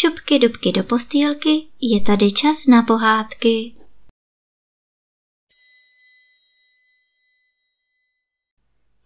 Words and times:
šupky 0.00 0.38
dubky 0.38 0.72
do 0.72 0.84
postýlky, 0.84 1.68
je 1.80 2.00
tady 2.00 2.32
čas 2.32 2.66
na 2.66 2.82
pohádky. 2.82 3.76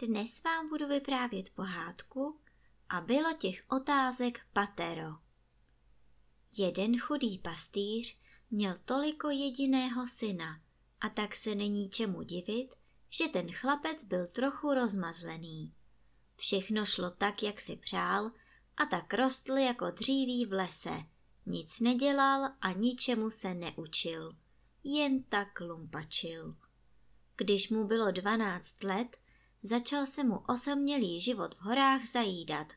Dnes 0.06 0.42
vám 0.42 0.68
budu 0.68 0.88
vyprávět 0.88 1.50
pohádku 1.50 2.40
a 2.88 3.00
bylo 3.00 3.32
těch 3.32 3.64
otázek 3.68 4.40
patero. 4.52 5.08
Jeden 6.58 6.98
chudý 6.98 7.38
pastýř 7.38 8.20
měl 8.50 8.74
toliko 8.84 9.30
jediného 9.30 10.06
syna 10.06 10.60
a 11.00 11.08
tak 11.08 11.36
se 11.36 11.54
není 11.54 11.90
čemu 11.90 12.22
divit, 12.22 12.74
že 13.10 13.28
ten 13.28 13.52
chlapec 13.52 14.04
byl 14.04 14.26
trochu 14.26 14.74
rozmazlený. 14.74 15.74
Všechno 16.36 16.86
šlo 16.86 17.10
tak, 17.10 17.42
jak 17.42 17.60
si 17.60 17.76
přál 17.76 18.30
a 18.76 18.86
tak 18.86 19.14
rostl 19.14 19.52
jako 19.52 19.90
dříví 19.90 20.46
v 20.46 20.52
lese. 20.52 21.02
Nic 21.46 21.80
nedělal 21.80 22.50
a 22.60 22.72
ničemu 22.72 23.30
se 23.30 23.54
neučil. 23.54 24.36
Jen 24.84 25.22
tak 25.22 25.60
lumpačil. 25.60 26.56
Když 27.36 27.70
mu 27.70 27.86
bylo 27.86 28.10
dvanáct 28.10 28.84
let, 28.84 29.16
začal 29.62 30.06
se 30.06 30.24
mu 30.24 30.38
osamělý 30.48 31.20
život 31.20 31.54
v 31.54 31.60
horách 31.60 32.06
zajídat 32.06 32.72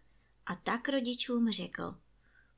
a 0.45 0.55
tak 0.55 0.89
rodičům 0.89 1.51
řekl. 1.51 1.95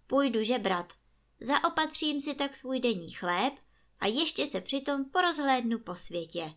Půjdu 0.07 0.43
žebrat, 0.43 0.93
zaopatřím 1.39 2.21
si 2.21 2.35
tak 2.35 2.57
svůj 2.57 2.79
denní 2.79 3.11
chléb 3.11 3.53
a 3.99 4.07
ještě 4.07 4.47
se 4.47 4.61
přitom 4.61 5.05
porozhlédnu 5.05 5.79
po 5.79 5.95
světě. 5.95 6.53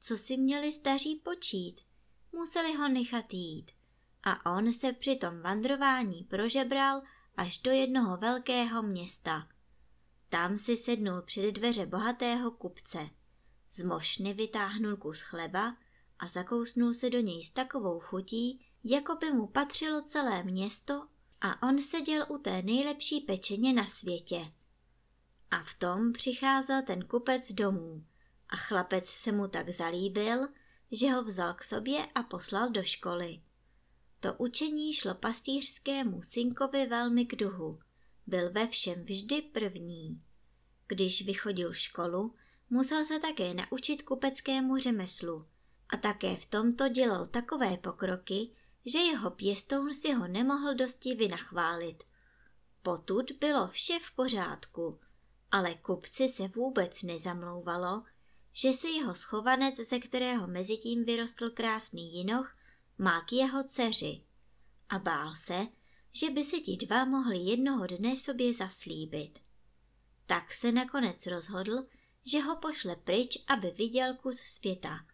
Co 0.00 0.16
si 0.16 0.36
měli 0.36 0.72
staří 0.72 1.20
počít? 1.24 1.80
Museli 2.32 2.74
ho 2.74 2.88
nechat 2.88 3.32
jít 3.32 3.75
a 4.28 4.56
on 4.56 4.72
se 4.72 4.92
při 4.92 5.16
tom 5.16 5.40
vandrování 5.40 6.24
prožebral 6.24 7.02
až 7.36 7.58
do 7.58 7.70
jednoho 7.70 8.16
velkého 8.16 8.82
města. 8.82 9.48
Tam 10.28 10.58
si 10.58 10.76
sednul 10.76 11.22
před 11.22 11.52
dveře 11.52 11.86
bohatého 11.86 12.50
kupce. 12.50 13.08
Z 13.70 13.82
mošny 13.82 14.34
vytáhnul 14.34 14.96
kus 14.96 15.20
chleba 15.20 15.76
a 16.18 16.28
zakousnul 16.28 16.92
se 16.92 17.10
do 17.10 17.20
něj 17.20 17.44
s 17.44 17.50
takovou 17.50 18.00
chutí, 18.00 18.66
jako 18.84 19.14
by 19.14 19.32
mu 19.32 19.46
patřilo 19.46 20.02
celé 20.02 20.42
město 20.42 21.06
a 21.40 21.68
on 21.68 21.78
seděl 21.78 22.26
u 22.28 22.38
té 22.38 22.62
nejlepší 22.62 23.20
pečeně 23.20 23.72
na 23.72 23.86
světě. 23.86 24.52
A 25.50 25.62
v 25.62 25.74
tom 25.74 26.12
přicházel 26.12 26.82
ten 26.82 27.04
kupec 27.04 27.52
domů 27.52 28.04
a 28.48 28.56
chlapec 28.56 29.06
se 29.06 29.32
mu 29.32 29.48
tak 29.48 29.70
zalíbil, 29.70 30.48
že 30.92 31.10
ho 31.10 31.24
vzal 31.24 31.54
k 31.54 31.64
sobě 31.64 32.06
a 32.14 32.22
poslal 32.22 32.70
do 32.70 32.82
školy. 32.82 33.40
To 34.26 34.34
učení 34.34 34.92
šlo 34.94 35.14
pastýřskému 35.14 36.22
synkovi 36.22 36.86
velmi 36.86 37.26
k 37.26 37.36
duhu. 37.36 37.78
Byl 38.26 38.52
ve 38.52 38.66
všem 38.66 39.04
vždy 39.04 39.42
první. 39.42 40.18
Když 40.86 41.26
vychodil 41.26 41.72
školu, 41.72 42.34
musel 42.70 43.04
se 43.04 43.18
také 43.18 43.54
naučit 43.54 44.02
kupeckému 44.02 44.76
řemeslu 44.76 45.46
a 45.88 45.96
také 45.96 46.36
v 46.36 46.46
tomto 46.46 46.88
dělal 46.88 47.26
takové 47.26 47.76
pokroky, 47.76 48.50
že 48.86 48.98
jeho 48.98 49.30
pěstoun 49.30 49.94
si 49.94 50.12
ho 50.12 50.28
nemohl 50.28 50.74
dosti 50.74 51.14
vynachválit. 51.14 52.04
Potud 52.82 53.32
bylo 53.32 53.68
vše 53.68 53.98
v 54.02 54.16
pořádku, 54.16 55.00
ale 55.50 55.74
kupci 55.74 56.28
se 56.28 56.48
vůbec 56.48 57.02
nezamlouvalo, 57.02 58.02
že 58.52 58.72
se 58.72 58.88
jeho 58.88 59.14
schovanec, 59.14 59.76
ze 59.76 59.98
kterého 59.98 60.46
mezitím 60.46 61.04
vyrostl 61.04 61.50
krásný 61.50 62.14
jinoch, 62.14 62.52
má 62.98 63.20
k 63.20 63.32
jeho 63.32 63.62
dceři 63.64 64.20
a 64.88 64.98
bál 64.98 65.34
se, 65.34 65.66
že 66.12 66.30
by 66.30 66.44
se 66.44 66.60
ti 66.60 66.76
dva 66.76 67.04
mohli 67.04 67.38
jednoho 67.38 67.86
dne 67.86 68.16
sobě 68.16 68.54
zaslíbit. 68.54 69.38
Tak 70.26 70.52
se 70.52 70.72
nakonec 70.72 71.26
rozhodl, 71.26 71.86
že 72.24 72.40
ho 72.40 72.56
pošle 72.56 72.96
pryč, 72.96 73.38
aby 73.46 73.70
viděl 73.70 74.14
kus 74.14 74.36
světa, 74.36 75.06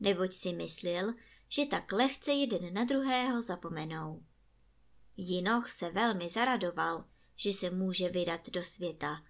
neboť 0.00 0.32
si 0.32 0.52
myslel, 0.52 1.14
že 1.48 1.66
tak 1.66 1.92
lehce 1.92 2.32
jeden 2.32 2.74
na 2.74 2.84
druhého 2.84 3.42
zapomenou. 3.42 4.24
Jinoch 5.16 5.70
se 5.70 5.90
velmi 5.90 6.30
zaradoval, 6.30 7.04
že 7.36 7.52
se 7.52 7.70
může 7.70 8.08
vydat 8.08 8.50
do 8.50 8.62
světa, 8.62 9.24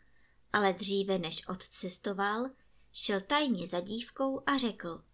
ale 0.52 0.72
dříve 0.72 1.18
než 1.18 1.48
odcestoval, 1.48 2.50
šel 2.92 3.20
tajně 3.20 3.66
za 3.66 3.80
dívkou 3.80 4.42
a 4.46 4.58
řekl, 4.58 5.04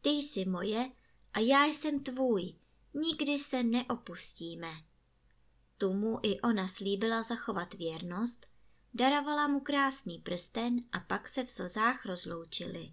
ty 0.00 0.10
jsi 0.10 0.44
moje 0.44 0.90
a 1.32 1.40
já 1.40 1.64
jsem 1.64 2.00
tvůj, 2.00 2.54
nikdy 2.94 3.38
se 3.38 3.62
neopustíme. 3.62 4.72
Tu 5.78 5.92
mu 5.92 6.18
i 6.22 6.40
ona 6.40 6.68
slíbila 6.68 7.22
zachovat 7.22 7.74
věrnost, 7.74 8.46
darovala 8.94 9.48
mu 9.48 9.60
krásný 9.60 10.18
prsten 10.18 10.80
a 10.92 11.00
pak 11.00 11.28
se 11.28 11.44
v 11.44 11.50
slzách 11.50 12.06
rozloučili. 12.06 12.92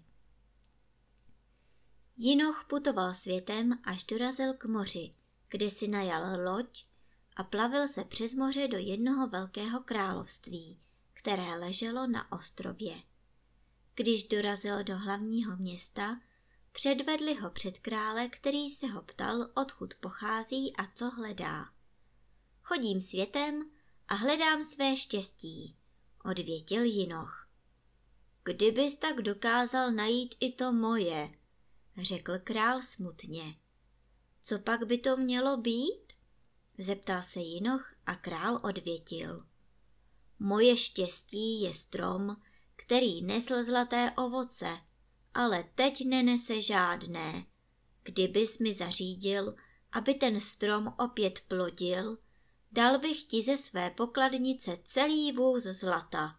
Jinoch 2.16 2.64
putoval 2.68 3.14
světem, 3.14 3.78
až 3.84 4.04
dorazil 4.04 4.54
k 4.54 4.64
moři, 4.64 5.10
kde 5.48 5.70
si 5.70 5.88
najal 5.88 6.42
loď 6.44 6.84
a 7.36 7.44
plavil 7.44 7.88
se 7.88 8.04
přes 8.04 8.34
moře 8.34 8.68
do 8.68 8.78
jednoho 8.78 9.28
velkého 9.28 9.80
království, 9.80 10.80
které 11.12 11.58
leželo 11.58 12.06
na 12.06 12.32
ostrově. 12.32 12.94
Když 13.94 14.28
dorazil 14.28 14.84
do 14.84 14.98
hlavního 14.98 15.56
města, 15.56 16.20
Předvedli 16.72 17.34
ho 17.34 17.50
před 17.50 17.78
krále, 17.78 18.28
který 18.28 18.70
se 18.70 18.86
ho 18.86 19.02
ptal, 19.02 19.50
odkud 19.54 19.94
pochází 19.94 20.76
a 20.76 20.86
co 20.94 21.10
hledá. 21.10 21.64
Chodím 22.62 23.00
světem 23.00 23.70
a 24.08 24.14
hledám 24.14 24.64
své 24.64 24.96
štěstí, 24.96 25.76
odvětil 26.24 26.82
Jinoch. 26.82 27.48
Kdybys 28.44 28.94
tak 28.94 29.16
dokázal 29.16 29.92
najít 29.92 30.34
i 30.40 30.52
to 30.52 30.72
moje, 30.72 31.30
řekl 31.96 32.38
král 32.38 32.82
smutně. 32.82 33.54
Co 34.42 34.58
pak 34.58 34.86
by 34.86 34.98
to 34.98 35.16
mělo 35.16 35.56
být? 35.56 36.12
Zeptal 36.78 37.22
se 37.22 37.40
Jinoch 37.40 37.92
a 38.06 38.16
král 38.16 38.60
odvětil. 38.62 39.46
Moje 40.38 40.76
štěstí 40.76 41.62
je 41.62 41.74
strom, 41.74 42.36
který 42.76 43.22
nesl 43.22 43.64
zlaté 43.64 44.12
ovoce 44.16 44.78
ale 45.34 45.64
teď 45.74 46.04
nenese 46.06 46.62
žádné. 46.62 47.46
Kdybys 48.02 48.58
mi 48.58 48.74
zařídil, 48.74 49.54
aby 49.92 50.14
ten 50.14 50.40
strom 50.40 50.94
opět 50.98 51.40
plodil, 51.48 52.18
dal 52.72 52.98
bych 52.98 53.22
ti 53.22 53.42
ze 53.42 53.56
své 53.56 53.90
pokladnice 53.90 54.78
celý 54.84 55.32
vůz 55.32 55.62
zlata. 55.62 56.36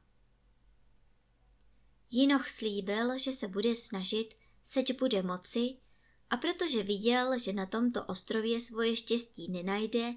Jinoch 2.11 2.49
slíbil, 2.49 3.19
že 3.19 3.33
se 3.33 3.47
bude 3.47 3.75
snažit, 3.75 4.33
seč 4.63 4.91
bude 4.91 5.23
moci, 5.23 5.77
a 6.29 6.37
protože 6.37 6.83
viděl, 6.83 7.39
že 7.39 7.53
na 7.53 7.65
tomto 7.65 8.05
ostrově 8.05 8.61
svoje 8.61 8.95
štěstí 8.95 9.51
nenajde, 9.51 10.13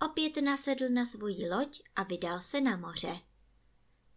opět 0.00 0.36
nasedl 0.36 0.88
na 0.88 1.06
svoji 1.06 1.48
loď 1.48 1.82
a 1.96 2.02
vydal 2.02 2.40
se 2.40 2.60
na 2.60 2.76
moře. 2.76 3.29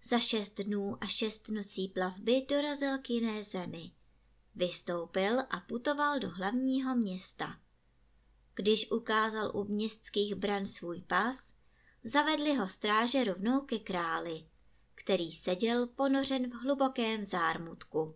Za 0.06 0.20
šest 0.20 0.62
dnů 0.62 0.98
a 1.02 1.08
šest 1.08 1.50
nocí 1.50 1.88
plavby 1.88 2.46
dorazil 2.50 2.98
k 2.98 3.10
jiné 3.10 3.44
zemi. 3.44 3.92
Vystoupil 4.56 5.40
a 5.40 5.60
putoval 5.68 6.20
do 6.20 6.30
hlavního 6.30 6.96
města. 6.96 7.60
Když 8.56 8.92
ukázal 8.92 9.52
u 9.56 9.64
městských 9.64 10.36
bran 10.36 10.66
svůj 10.66 11.02
pas, 11.02 11.54
zavedli 12.04 12.56
ho 12.56 12.68
stráže 12.68 13.24
rovnou 13.24 13.62
ke 13.62 13.80
králi, 13.80 14.48
který 14.96 15.32
seděl 15.32 15.88
ponořen 15.88 16.50
v 16.50 16.54
hlubokém 16.54 17.26
zármutku. 17.26 18.16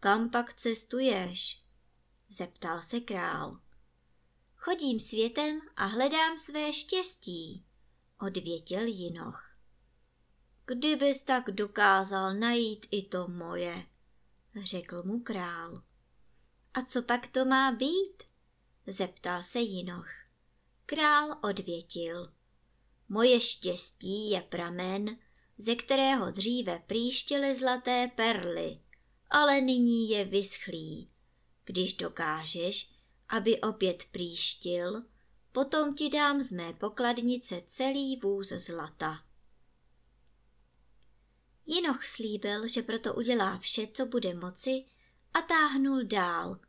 Kam 0.00 0.30
pak 0.30 0.54
cestuješ? 0.54 1.64
zeptal 2.28 2.82
se 2.82 3.00
král. 3.00 3.60
Chodím 4.56 5.00
světem 5.00 5.60
a 5.76 5.86
hledám 5.86 6.38
své 6.38 6.72
štěstí, 6.72 7.64
odvětil 8.20 8.86
Jinoch. 8.86 9.53
Kdybys 10.66 11.22
tak 11.22 11.50
dokázal 11.50 12.34
najít 12.34 12.86
i 12.90 13.02
to 13.02 13.28
moje, 13.28 13.86
řekl 14.64 15.02
mu 15.02 15.20
král. 15.20 15.82
A 16.74 16.82
co 16.82 17.02
pak 17.02 17.28
to 17.28 17.44
má 17.44 17.72
být? 17.72 18.22
zeptal 18.86 19.42
se 19.42 19.60
Jinoch. 19.60 20.08
Král 20.86 21.38
odvětil. 21.42 22.32
Moje 23.08 23.40
štěstí 23.40 24.30
je 24.30 24.42
pramen, 24.42 25.18
ze 25.58 25.74
kterého 25.74 26.30
dříve 26.30 26.82
příštěly 26.86 27.54
zlaté 27.54 28.10
perly, 28.14 28.80
ale 29.30 29.60
nyní 29.60 30.08
je 30.08 30.24
vyschlý. 30.24 31.10
Když 31.64 31.94
dokážeš, 31.94 32.90
aby 33.28 33.60
opět 33.60 34.04
příštil, 34.12 35.04
potom 35.52 35.94
ti 35.94 36.10
dám 36.10 36.40
z 36.40 36.52
mé 36.52 36.72
pokladnice 36.72 37.62
celý 37.66 38.16
vůz 38.16 38.48
zlata. 38.48 39.24
Jinoch 41.66 42.04
slíbil, 42.04 42.68
že 42.68 42.82
proto 42.82 43.14
udělá 43.14 43.58
vše, 43.58 43.86
co 43.86 44.06
bude 44.06 44.34
moci 44.34 44.84
a 45.34 45.42
táhnul 45.42 46.04
dál, 46.04 46.60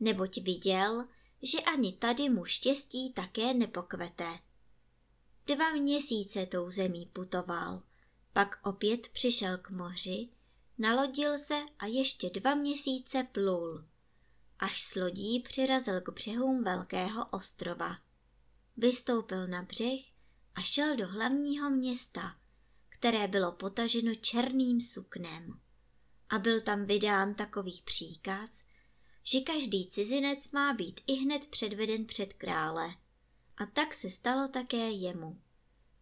neboť 0.00 0.38
viděl, 0.40 1.08
že 1.42 1.60
ani 1.60 1.92
tady 1.92 2.28
mu 2.28 2.44
štěstí 2.44 3.12
také 3.12 3.54
nepokvete. 3.54 4.38
Dva 5.46 5.70
měsíce 5.70 6.46
tou 6.46 6.70
zemí 6.70 7.10
putoval, 7.12 7.82
pak 8.32 8.60
opět 8.64 9.08
přišel 9.08 9.58
k 9.58 9.70
moři, 9.70 10.28
nalodil 10.78 11.38
se 11.38 11.60
a 11.78 11.86
ještě 11.86 12.30
dva 12.30 12.54
měsíce 12.54 13.26
plul, 13.32 13.84
až 14.58 14.82
s 14.82 14.94
lodí 14.94 15.40
přirazil 15.40 16.00
k 16.00 16.08
břehům 16.08 16.64
velkého 16.64 17.26
ostrova. 17.26 17.96
Vystoupil 18.76 19.46
na 19.46 19.62
břeh 19.62 20.00
a 20.54 20.60
šel 20.62 20.96
do 20.96 21.08
hlavního 21.08 21.70
města, 21.70 22.36
které 23.04 23.28
bylo 23.28 23.52
potaženo 23.52 24.14
černým 24.14 24.80
suknem. 24.80 25.60
A 26.30 26.38
byl 26.38 26.60
tam 26.60 26.84
vydán 26.86 27.34
takový 27.34 27.82
příkaz, 27.84 28.62
že 29.22 29.40
každý 29.40 29.86
cizinec 29.86 30.50
má 30.50 30.72
být 30.72 31.00
i 31.06 31.14
hned 31.14 31.46
předveden 31.46 32.06
před 32.06 32.32
krále. 32.32 32.88
A 33.56 33.66
tak 33.66 33.94
se 33.94 34.10
stalo 34.10 34.48
také 34.48 34.90
jemu. 34.90 35.40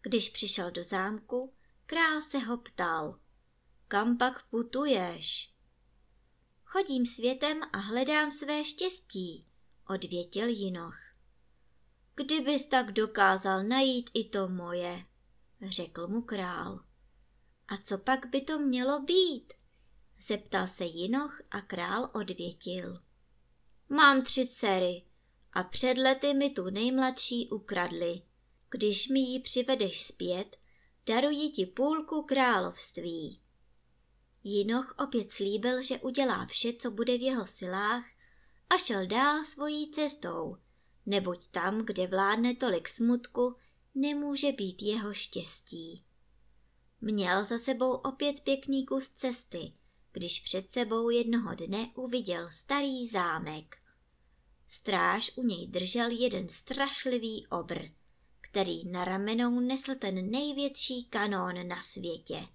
Když 0.03 0.29
přišel 0.29 0.71
do 0.71 0.85
zámku, 0.85 1.53
král 1.87 2.21
se 2.23 2.39
ho 2.39 2.57
ptal. 2.57 3.19
Kam 3.89 4.19
pak 4.19 4.47
putuješ? 4.47 5.53
Chodím 6.65 7.07
světem 7.07 7.61
a 7.73 7.79
hledám 7.79 8.33
své 8.33 8.65
štěstí, 8.65 9.47
odvětil 9.89 10.49
Jinoch. 10.49 10.99
Kdybys 12.15 12.67
tak 12.67 12.93
dokázal 12.93 13.63
najít 13.63 14.11
i 14.15 14.29
to 14.29 14.49
moje, 14.49 15.05
řekl 15.63 16.09
mu 16.09 16.23
král. 16.23 16.92
A 17.73 17.77
co 17.77 17.99
pak 17.99 18.27
by 18.27 18.41
to 18.41 18.59
mělo 18.59 19.01
být? 19.01 19.53
Zeptal 20.21 20.67
se 20.67 20.85
Jinoch 20.85 21.43
a 21.51 21.61
král 21.61 22.11
odvětil. 22.15 23.03
Mám 23.89 24.23
tři 24.23 24.47
dcery 24.47 25.03
a 25.53 25.63
před 25.63 25.99
lety 25.99 26.35
mi 26.35 26.51
tu 26.51 26.71
nejmladší 26.71 27.49
ukradli. 27.49 28.23
Když 28.71 29.09
mi 29.09 29.21
ji 29.21 29.41
přivedeš 29.41 30.03
zpět, 30.03 30.57
daruji 31.07 31.51
ti 31.51 31.67
půlku 31.67 32.23
království. 32.23 33.41
Jinoch 34.45 34.95
opět 34.99 35.31
slíbil, 35.33 35.83
že 35.83 35.99
udělá 35.99 36.47
vše, 36.47 36.73
co 36.73 36.91
bude 36.91 37.19
v 37.19 37.23
jeho 37.23 37.47
silách 37.47 38.05
a 38.71 38.79
šel 38.79 39.07
dál 39.07 39.45
svojí 39.45 39.91
cestou, 39.91 40.57
neboť 41.07 41.47
tam, 41.47 41.85
kde 41.85 42.07
vládne 42.07 42.55
tolik 42.55 42.89
smutku, 42.89 43.57
nemůže 43.95 44.53
být 44.53 44.83
jeho 44.83 45.15
štěstí. 45.15 46.05
Měl 47.05 47.45
za 47.45 47.59
sebou 47.59 47.93
opět 47.93 48.41
pěkný 48.41 48.87
kus 48.87 49.09
cesty, 49.09 49.73
když 50.13 50.41
před 50.41 50.73
sebou 50.73 51.11
jednoho 51.11 51.55
dne 51.55 51.91
uviděl 51.95 52.51
starý 52.51 53.09
zámek. 53.09 53.77
Stráž 54.69 55.31
u 55.37 55.43
něj 55.43 55.67
držel 55.67 56.11
jeden 56.11 56.49
strašlivý 56.49 57.47
obr, 57.47 57.79
který 58.41 58.85
na 58.85 59.05
ramenou 59.05 59.61
nesl 59.61 59.95
ten 59.95 60.31
největší 60.31 61.05
kanón 61.05 61.69
na 61.69 61.83
světě. 61.83 62.49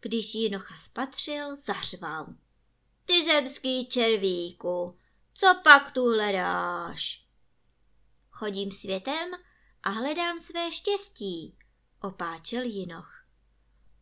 Když 0.00 0.34
Jinocha 0.34 0.76
spatřil, 0.78 1.56
zařval. 1.56 2.34
Ty 3.04 3.24
zemský 3.24 3.86
červíku, 3.86 4.96
co 5.34 5.46
pak 5.64 5.90
tu 5.90 6.04
hledáš? 6.04 7.26
Chodím 8.30 8.72
světem 8.72 9.30
a 9.82 9.90
hledám 9.90 10.38
své 10.38 10.72
štěstí, 10.72 11.56
opáčil 12.00 12.62
Jinoch. 12.62 13.21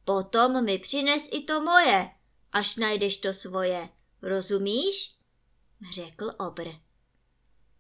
Potom 0.05 0.65
mi 0.65 0.79
přines 0.79 1.29
i 1.31 1.45
to 1.45 1.61
moje, 1.61 2.11
až 2.53 2.77
najdeš 2.77 3.17
to 3.17 3.35
svoje, 3.35 3.89
rozumíš? 4.23 5.17
řekl 5.95 6.33
obr. 6.39 6.69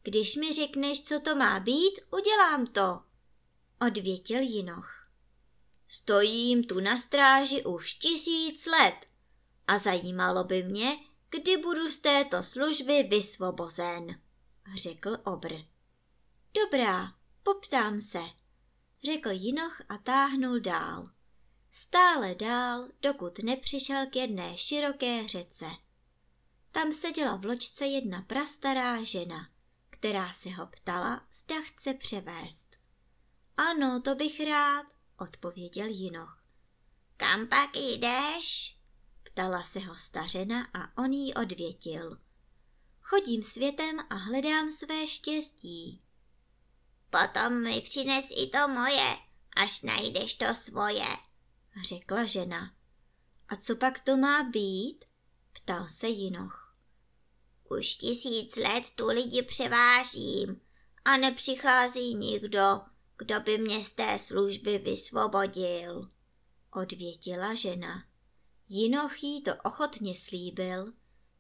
Když 0.02 0.36
mi 0.36 0.54
řekneš, 0.54 1.04
co 1.04 1.20
to 1.20 1.36
má 1.36 1.60
být, 1.60 2.00
udělám 2.10 2.66
to, 2.66 3.02
odvětil 3.86 4.40
Jinoch. 4.40 5.10
Stojím 5.88 6.64
tu 6.64 6.80
na 6.80 6.96
stráži 6.96 7.64
už 7.64 7.94
tisíc 7.94 8.66
let 8.66 9.06
a 9.66 9.78
zajímalo 9.78 10.44
by 10.44 10.62
mě, 10.62 10.98
kdy 11.30 11.56
budu 11.56 11.88
z 11.88 11.98
této 11.98 12.42
služby 12.42 13.02
vysvobozen, 13.02 14.20
řekl 14.76 15.16
obr. 15.24 15.54
Dobrá, 16.54 17.14
poptám 17.42 18.00
se, 18.00 18.20
řekl 19.04 19.30
Jinoch 19.30 19.80
a 19.88 19.98
táhnul 19.98 20.60
dál. 20.60 21.10
Stále 21.70 22.34
dál, 22.34 22.88
dokud 23.02 23.38
nepřišel 23.38 24.06
k 24.06 24.16
jedné 24.16 24.56
široké 24.58 25.28
řece. 25.28 25.66
Tam 26.72 26.92
seděla 26.92 27.36
v 27.36 27.44
loďce 27.44 27.86
jedna 27.86 28.22
prastará 28.22 29.02
žena, 29.02 29.48
která 29.90 30.32
se 30.32 30.50
ho 30.50 30.66
ptala, 30.66 31.26
zda 31.32 31.54
chce 31.62 31.94
převést. 31.94 32.76
Ano, 33.56 34.00
to 34.00 34.14
bych 34.14 34.40
rád, 34.40 34.86
odpověděl 35.18 35.86
Jinoch. 35.86 36.44
Kam 37.16 37.46
pak 37.46 37.76
jdeš? 37.76 38.76
Ptala 39.22 39.62
se 39.62 39.80
ho 39.80 39.96
stařena 39.96 40.68
a 40.74 41.02
on 41.02 41.12
jí 41.12 41.34
odvětil. 41.34 42.18
Chodím 43.00 43.42
světem 43.42 44.00
a 44.10 44.14
hledám 44.14 44.72
své 44.72 45.06
štěstí. 45.06 46.02
Potom 47.10 47.62
mi 47.62 47.80
přines 47.80 48.24
i 48.30 48.46
to 48.46 48.68
moje, 48.68 49.16
až 49.56 49.82
najdeš 49.82 50.34
to 50.34 50.54
svoje, 50.54 51.06
řekla 51.88 52.24
žena. 52.24 52.74
A 53.48 53.56
co 53.56 53.76
pak 53.76 54.00
to 54.00 54.16
má 54.16 54.42
být? 54.42 55.04
ptal 55.52 55.88
se 55.88 56.08
Jinoch. 56.08 56.76
Už 57.70 57.96
tisíc 57.96 58.56
let 58.56 58.84
tu 58.96 59.06
lidi 59.06 59.42
převážím 59.42 60.60
a 61.04 61.16
nepřichází 61.16 62.14
nikdo, 62.14 62.80
kdo 63.18 63.40
by 63.40 63.58
mě 63.58 63.84
z 63.84 63.92
té 63.92 64.18
služby 64.18 64.78
vysvobodil, 64.78 66.10
odvětila 66.72 67.54
žena. 67.54 68.04
Jinoch 68.68 69.22
jí 69.22 69.42
to 69.42 69.50
ochotně 69.64 70.16
slíbil, 70.16 70.92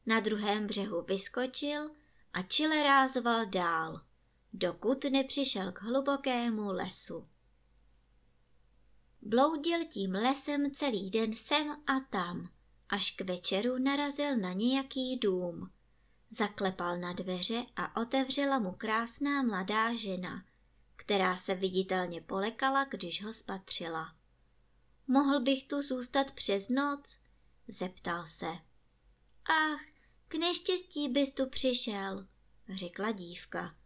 na 0.06 0.20
druhém 0.20 0.66
břehu 0.66 1.02
vyskočil 1.02 1.90
a 2.32 2.42
čile 2.42 2.82
rázoval 2.82 3.46
dál, 3.46 4.00
dokud 4.52 5.04
nepřišel 5.04 5.72
k 5.72 5.82
hlubokému 5.82 6.72
lesu. 6.72 7.28
Bloudil 9.22 9.84
tím 9.88 10.12
lesem 10.12 10.70
celý 10.70 11.10
den 11.10 11.32
sem 11.32 11.70
a 11.86 12.00
tam, 12.00 12.50
až 12.88 13.10
k 13.10 13.20
večeru 13.20 13.78
narazil 13.78 14.36
na 14.36 14.52
nějaký 14.52 15.16
dům. 15.16 15.70
Zaklepal 16.30 16.98
na 16.98 17.12
dveře 17.12 17.66
a 17.76 18.00
otevřela 18.00 18.58
mu 18.58 18.72
krásná 18.72 19.42
mladá 19.42 19.94
žena, 19.94 20.44
která 20.96 21.36
se 21.36 21.54
viditelně 21.54 22.20
polekala, 22.20 22.84
když 22.84 23.24
ho 23.24 23.32
spatřila. 23.32 24.16
Mohl 25.06 25.40
bych 25.40 25.68
tu 25.68 25.82
zůstat 25.82 26.30
přes 26.30 26.68
noc? 26.68 27.18
zeptal 27.68 28.26
se. 28.26 28.46
Ach, 29.44 29.80
k 30.28 30.34
neštěstí 30.34 31.08
bys 31.08 31.34
tu 31.34 31.48
přišel, 31.48 32.26
řekla 32.68 33.12
dívka. 33.12 33.76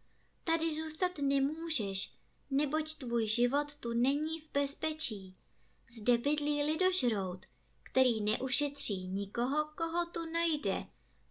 Tady 0.43 0.75
zůstat 0.75 1.17
nemůžeš, 1.17 2.17
neboť 2.55 2.95
tvůj 2.95 3.27
život 3.27 3.75
tu 3.75 3.93
není 3.93 4.39
v 4.39 4.51
bezpečí. 4.53 5.37
Zde 5.89 6.17
bydlí 6.17 6.63
lidožrout, 6.63 7.45
který 7.83 8.21
neušetří 8.21 9.07
nikoho, 9.07 9.65
koho 9.77 10.05
tu 10.05 10.25
najde. 10.25 10.85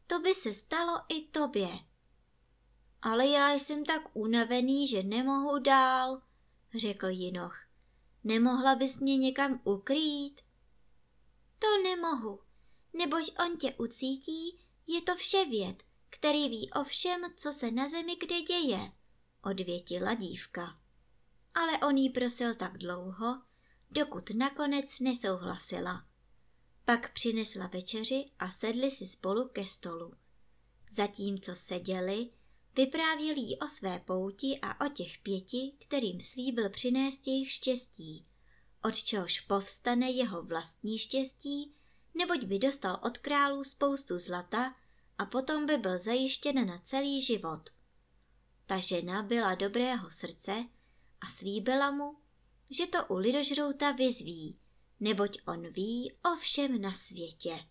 To 0.06 0.18
by 0.18 0.34
se 0.34 0.54
stalo 0.54 1.00
i 1.08 1.22
tobě. 1.22 1.68
Ale 3.02 3.26
já 3.26 3.52
jsem 3.52 3.84
tak 3.84 4.16
unavený, 4.16 4.88
že 4.88 5.02
nemohu 5.02 5.58
dál, 5.58 6.22
řekl 6.74 7.06
Jinoch. 7.06 7.58
Nemohla 8.24 8.74
bys 8.74 9.00
mě 9.00 9.18
někam 9.18 9.60
ukrýt? 9.64 10.40
To 11.58 11.82
nemohu, 11.82 12.40
neboť 12.92 13.32
on 13.44 13.56
tě 13.56 13.74
ucítí, 13.78 14.58
je 14.86 15.02
to 15.02 15.14
vše 15.14 15.44
věd, 15.44 15.82
který 16.10 16.48
ví 16.48 16.70
o 16.70 16.84
všem, 16.84 17.20
co 17.36 17.52
se 17.52 17.70
na 17.70 17.88
zemi 17.88 18.16
kde 18.16 18.42
děje, 18.42 18.92
odvětila 19.42 20.14
dívka. 20.14 20.83
Ale 21.54 21.78
on 21.78 21.96
jí 21.96 22.10
prosil 22.10 22.54
tak 22.54 22.78
dlouho, 22.78 23.42
dokud 23.90 24.30
nakonec 24.30 25.00
nesouhlasila. 25.00 26.06
Pak 26.84 27.12
přinesla 27.12 27.66
večeři 27.66 28.30
a 28.38 28.50
sedli 28.50 28.90
si 28.90 29.06
spolu 29.06 29.48
ke 29.48 29.66
stolu. 29.66 30.14
Zatímco 30.92 31.54
seděli, 31.54 32.30
Vyprávěl 32.76 33.36
jí 33.36 33.58
o 33.58 33.68
své 33.68 33.98
pouti 33.98 34.58
a 34.62 34.86
o 34.86 34.88
těch 34.88 35.18
pěti, 35.18 35.72
kterým 35.78 36.20
slíbil 36.20 36.70
přinést 36.70 37.26
jejich 37.26 37.50
štěstí, 37.50 38.26
od 38.82 38.96
čehož 38.96 39.40
povstane 39.40 40.10
jeho 40.10 40.42
vlastní 40.42 40.98
štěstí, 40.98 41.74
neboť 42.14 42.44
by 42.44 42.58
dostal 42.58 43.00
od 43.02 43.18
králů 43.18 43.64
spoustu 43.64 44.18
zlata 44.18 44.74
a 45.18 45.26
potom 45.26 45.66
by 45.66 45.78
byl 45.78 45.98
zajištěn 45.98 46.66
na 46.66 46.78
celý 46.78 47.22
život. 47.22 47.70
Ta 48.66 48.78
žena 48.78 49.22
byla 49.22 49.54
dobrého 49.54 50.10
srdce 50.10 50.66
a 51.24 51.30
slíbila 51.30 51.90
mu, 51.90 52.16
že 52.70 52.86
to 52.86 53.06
u 53.06 53.16
lidožrouta 53.16 53.92
vyzví, 53.92 54.58
neboť 55.00 55.38
on 55.46 55.72
ví 55.72 56.12
o 56.24 56.36
všem 56.36 56.80
na 56.80 56.92
světě. 56.92 57.66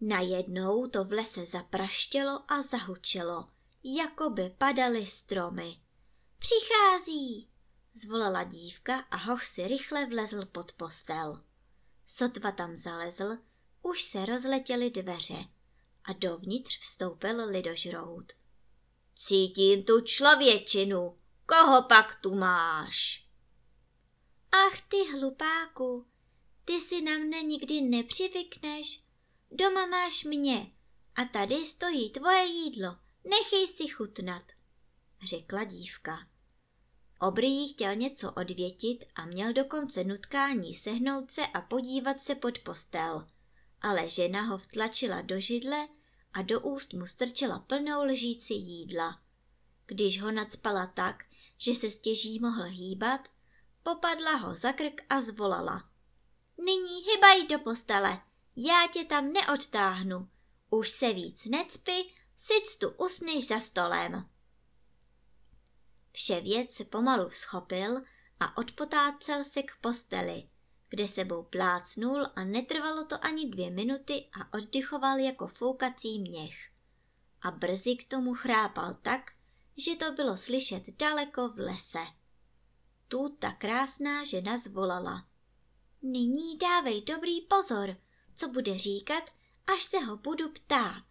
Najednou 0.00 0.86
to 0.86 1.04
v 1.04 1.12
lese 1.12 1.46
zapraštělo 1.46 2.52
a 2.52 2.62
zahučelo, 2.62 3.48
jako 3.84 4.30
by 4.30 4.50
padaly 4.58 5.06
stromy. 5.06 5.80
Přichází, 6.38 7.48
zvolala 7.94 8.44
dívka 8.44 8.96
a 8.98 9.16
hoch 9.16 9.44
si 9.44 9.68
rychle 9.68 10.06
vlezl 10.06 10.46
pod 10.46 10.72
postel. 10.72 11.44
Sotva 12.06 12.52
tam 12.52 12.76
zalezl, 12.76 13.38
už 13.82 14.02
se 14.02 14.26
rozletěly 14.26 14.90
dveře 14.90 15.44
a 16.04 16.12
dovnitř 16.12 16.80
vstoupil 16.80 17.44
lidožrout. 17.44 18.32
Cítím 19.20 19.82
tu 19.82 20.00
člověčinu, 20.00 21.18
koho 21.46 21.82
pak 21.82 22.20
tu 22.20 22.34
máš? 22.34 23.26
Ach 24.52 24.80
ty 24.80 24.96
hlupáku, 25.12 26.06
ty 26.64 26.80
si 26.80 27.02
na 27.02 27.18
mne 27.18 27.42
nikdy 27.42 27.80
nepřivykneš. 27.80 29.00
Doma 29.50 29.86
máš 29.86 30.24
mě 30.24 30.72
a 31.14 31.24
tady 31.24 31.66
stojí 31.66 32.10
tvoje 32.10 32.44
jídlo, 32.44 32.96
nechej 33.24 33.68
si 33.68 33.88
chutnat, 33.88 34.42
řekla 35.22 35.64
dívka. 35.64 36.26
Obrý 37.20 37.72
chtěl 37.72 37.94
něco 37.94 38.32
odvětit 38.32 39.04
a 39.14 39.26
měl 39.26 39.52
dokonce 39.52 40.04
nutkání 40.04 40.74
sehnout 40.74 41.30
se 41.30 41.46
a 41.46 41.60
podívat 41.60 42.22
se 42.22 42.34
pod 42.34 42.58
postel, 42.58 43.28
ale 43.80 44.08
žena 44.08 44.42
ho 44.42 44.58
vtlačila 44.58 45.20
do 45.20 45.40
židle 45.40 45.88
a 46.38 46.42
do 46.42 46.60
úst 46.60 46.92
mu 46.94 47.06
strčila 47.06 47.58
plnou 47.58 48.04
lžíci 48.04 48.54
jídla. 48.54 49.20
Když 49.86 50.22
ho 50.22 50.30
nadspala 50.30 50.86
tak, 50.86 51.24
že 51.56 51.74
se 51.74 51.90
stěží 51.90 52.38
mohl 52.38 52.64
hýbat, 52.64 53.28
popadla 53.82 54.36
ho 54.36 54.54
za 54.54 54.72
krk 54.72 55.00
a 55.10 55.20
zvolala. 55.20 55.90
Nyní 56.58 57.02
hybaj 57.02 57.46
do 57.46 57.58
postele, 57.58 58.20
já 58.56 58.88
tě 58.92 59.04
tam 59.04 59.32
neodtáhnu. 59.32 60.28
Už 60.70 60.90
se 60.90 61.12
víc 61.12 61.46
necpi, 61.46 62.14
sic 62.36 62.76
tu 62.76 62.88
usneš 62.90 63.46
za 63.46 63.60
stolem. 63.60 64.28
Vše 66.12 66.40
věc 66.40 66.72
se 66.72 66.84
pomalu 66.84 67.30
schopil 67.30 68.00
a 68.40 68.56
odpotácel 68.56 69.44
se 69.44 69.62
k 69.62 69.76
posteli, 69.80 70.48
kde 70.88 71.08
sebou 71.08 71.42
plácnul 71.42 72.26
a 72.36 72.44
netrvalo 72.44 73.04
to 73.04 73.24
ani 73.24 73.50
dvě 73.50 73.70
minuty 73.70 74.26
a 74.40 74.54
oddychoval 74.54 75.18
jako 75.18 75.46
foukací 75.46 76.18
měch. 76.18 76.70
A 77.42 77.50
brzy 77.50 77.96
k 77.96 78.08
tomu 78.08 78.34
chrápal 78.34 78.96
tak, 79.02 79.32
že 79.76 79.96
to 79.96 80.12
bylo 80.12 80.36
slyšet 80.36 80.82
daleko 80.98 81.48
v 81.48 81.58
lese. 81.58 82.06
Tu 83.08 83.28
ta 83.28 83.52
krásná 83.52 84.24
žena 84.24 84.56
zvolala. 84.56 85.26
Nyní 86.02 86.58
dávej 86.58 87.02
dobrý 87.02 87.40
pozor, 87.40 87.96
co 88.36 88.48
bude 88.48 88.78
říkat, 88.78 89.30
až 89.74 89.82
se 89.82 89.98
ho 89.98 90.16
budu 90.16 90.48
ptát. 90.48 91.04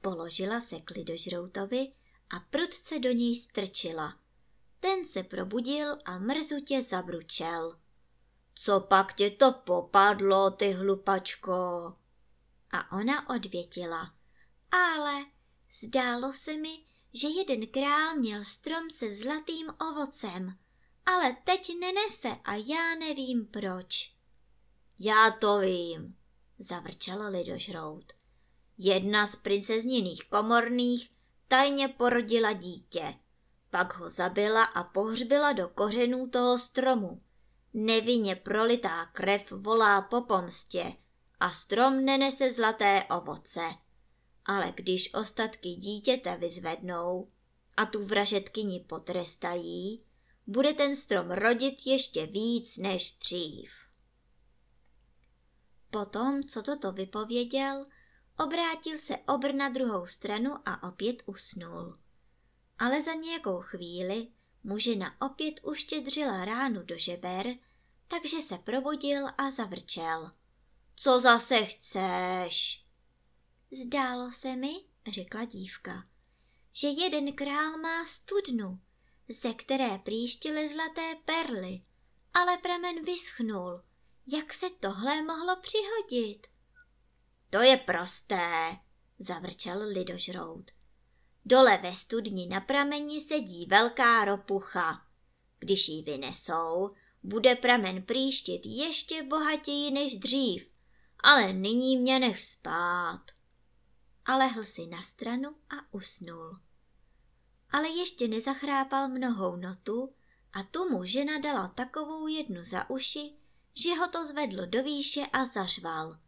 Položila 0.00 0.60
se 0.60 0.80
k 0.80 0.90
lidožroutovi 0.90 1.92
a 2.30 2.40
prudce 2.40 2.98
do 2.98 3.12
něj 3.12 3.36
strčila. 3.36 4.18
Ten 4.80 5.04
se 5.04 5.22
probudil 5.22 5.98
a 6.04 6.18
mrzutě 6.18 6.82
zabručel. 6.82 7.78
Co 8.58 8.80
pak 8.80 9.12
tě 9.14 9.30
to 9.30 9.52
popadlo, 9.52 10.50
ty 10.50 10.72
hlupačko? 10.72 11.52
A 12.70 12.96
ona 12.96 13.28
odvětila. 13.30 14.14
Ale 14.70 15.24
zdálo 15.82 16.32
se 16.32 16.56
mi, 16.56 16.84
že 17.12 17.28
jeden 17.28 17.66
král 17.66 18.16
měl 18.16 18.44
strom 18.44 18.90
se 18.90 19.14
zlatým 19.14 19.66
ovocem, 19.90 20.58
ale 21.06 21.36
teď 21.44 21.72
nenese 21.80 22.28
a 22.44 22.54
já 22.54 22.94
nevím 22.98 23.46
proč. 23.46 24.14
Já 24.98 25.30
to 25.30 25.58
vím, 25.58 26.16
zavrčel 26.58 27.30
lidožrout. 27.30 28.12
Jedna 28.78 29.26
z 29.26 29.36
princezniných 29.36 30.24
komorných 30.30 31.10
tajně 31.48 31.88
porodila 31.88 32.52
dítě. 32.52 33.14
Pak 33.70 33.94
ho 33.94 34.10
zabila 34.10 34.64
a 34.64 34.84
pohřbila 34.84 35.52
do 35.52 35.68
kořenů 35.68 36.28
toho 36.28 36.58
stromu. 36.58 37.22
Nevinně 37.78 38.36
prolitá 38.36 39.06
krev 39.06 39.50
volá 39.50 40.02
po 40.02 40.22
pomstě 40.22 40.96
a 41.40 41.50
strom 41.50 42.04
nenese 42.04 42.52
zlaté 42.52 43.04
ovoce. 43.04 43.60
Ale 44.44 44.72
když 44.76 45.14
ostatky 45.14 45.68
dítěte 45.68 46.36
vyzvednou 46.36 47.28
a 47.76 47.86
tu 47.86 48.04
vražetkyni 48.04 48.80
potrestají, 48.80 50.04
bude 50.46 50.72
ten 50.72 50.96
strom 50.96 51.30
rodit 51.30 51.74
ještě 51.86 52.26
víc 52.26 52.76
než 52.76 53.16
dřív. 53.18 53.70
Potom, 55.90 56.42
co 56.42 56.62
toto 56.62 56.92
vypověděl, 56.92 57.86
obrátil 58.38 58.96
se 58.96 59.16
obr 59.16 59.54
na 59.54 59.68
druhou 59.68 60.06
stranu 60.06 60.54
a 60.64 60.88
opět 60.88 61.22
usnul. 61.26 61.98
Ale 62.78 63.02
za 63.02 63.12
nějakou 63.12 63.60
chvíli 63.60 64.28
mu 64.66 64.78
žena 64.78 65.16
opět 65.20 65.60
uštědřila 65.62 66.44
ránu 66.44 66.82
do 66.82 66.98
žeber, 66.98 67.46
takže 68.08 68.36
se 68.42 68.58
probudil 68.58 69.26
a 69.38 69.50
zavrčel. 69.50 70.32
Co 70.96 71.20
zase 71.20 71.64
chceš? 71.64 72.84
Zdálo 73.70 74.30
se 74.30 74.56
mi, 74.56 74.74
řekla 75.12 75.44
dívka, 75.44 76.06
že 76.72 76.88
jeden 76.88 77.32
král 77.32 77.78
má 77.78 78.04
studnu, 78.04 78.80
ze 79.28 79.54
které 79.54 79.98
příštily 79.98 80.68
zlaté 80.68 81.14
perly, 81.24 81.82
ale 82.34 82.58
pramen 82.58 83.04
vyschnul. 83.04 83.82
Jak 84.26 84.54
se 84.54 84.66
tohle 84.80 85.22
mohlo 85.22 85.56
přihodit? 85.60 86.46
To 87.50 87.58
je 87.58 87.76
prosté, 87.76 88.78
zavrčel 89.18 89.88
lidožrout. 89.88 90.70
Dole 91.48 91.78
ve 91.78 91.94
studni 91.94 92.46
na 92.46 92.60
prameni 92.60 93.20
sedí 93.20 93.66
velká 93.66 94.24
ropucha. 94.24 95.02
Když 95.58 95.88
ji 95.88 96.02
vynesou, 96.02 96.94
bude 97.22 97.54
pramen 97.54 98.02
příštit 98.02 98.60
ještě 98.64 99.22
bohatěji 99.22 99.90
než 99.90 100.18
dřív, 100.18 100.70
ale 101.20 101.52
nyní 101.52 101.96
mě 101.96 102.18
nech 102.18 102.40
spát. 102.40 103.20
A 104.24 104.36
lehl 104.36 104.64
si 104.64 104.86
na 104.86 105.02
stranu 105.02 105.48
a 105.48 105.94
usnul. 105.94 106.60
Ale 107.70 107.88
ještě 107.88 108.28
nezachrápal 108.28 109.08
mnohou 109.08 109.56
notu 109.56 110.14
a 110.52 110.62
tu 110.62 110.90
mu 110.90 111.04
žena 111.04 111.38
dala 111.38 111.68
takovou 111.68 112.26
jednu 112.26 112.64
za 112.64 112.90
uši, 112.90 113.36
že 113.74 113.94
ho 113.94 114.08
to 114.08 114.24
zvedlo 114.24 114.66
do 114.66 114.82
výše 114.82 115.26
a 115.32 115.44
zařval. 115.44 116.18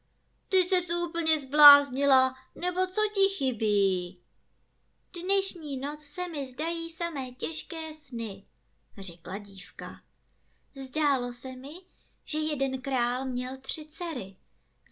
Ty 0.48 0.64
se 0.64 0.96
úplně 0.96 1.38
zbláznila, 1.38 2.34
nebo 2.54 2.86
co 2.86 3.00
ti 3.14 3.28
chybí? 3.28 4.22
Dnešní 5.12 5.76
noc 5.76 6.02
se 6.02 6.28
mi 6.28 6.46
zdají 6.46 6.90
samé 6.90 7.32
těžké 7.32 7.94
sny, 7.94 8.46
řekla 8.98 9.38
dívka. 9.38 10.02
Zdálo 10.74 11.32
se 11.32 11.56
mi, 11.56 11.74
že 12.24 12.38
jeden 12.38 12.80
král 12.80 13.24
měl 13.24 13.56
tři 13.56 13.86
dcery, 13.86 14.36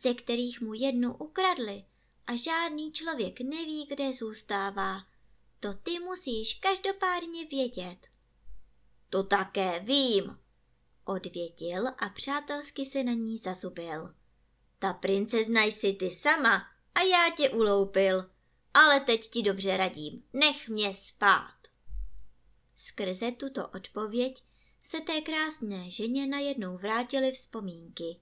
ze 0.03 0.15
kterých 0.15 0.61
mu 0.61 0.75
jednu 0.75 1.17
ukradli 1.17 1.85
a 2.27 2.37
žádný 2.37 2.93
člověk 2.93 3.41
neví, 3.41 3.87
kde 3.87 4.13
zůstává. 4.13 5.01
To 5.61 5.75
ty 5.75 5.99
musíš 5.99 6.55
každopádně 6.55 7.47
vědět. 7.47 8.07
To 9.11 9.23
také 9.23 9.81
vím, 9.81 10.39
odvětil 11.05 11.89
a 11.89 12.09
přátelsky 12.09 12.87
se 12.87 13.05
na 13.05 13.13
ní 13.13 13.39
zazubil. 13.39 14.15
Ta 14.79 14.93
princezna 14.93 15.63
jsi 15.63 15.93
ty 15.93 16.11
sama 16.11 16.67
a 16.95 17.03
já 17.03 17.31
tě 17.37 17.51
uloupil, 17.51 18.31
ale 18.77 19.01
teď 19.01 19.31
ti 19.31 19.43
dobře 19.43 19.77
radím, 19.77 20.23
nech 20.33 20.69
mě 20.69 20.95
spát. 20.95 21.57
Skrze 22.75 23.33
tuto 23.33 23.69
odpověď 23.69 24.43
se 24.83 25.01
té 25.01 25.21
krásné 25.21 25.91
ženě 25.91 26.27
najednou 26.27 26.77
vrátily 26.77 27.33
vzpomínky. 27.33 28.21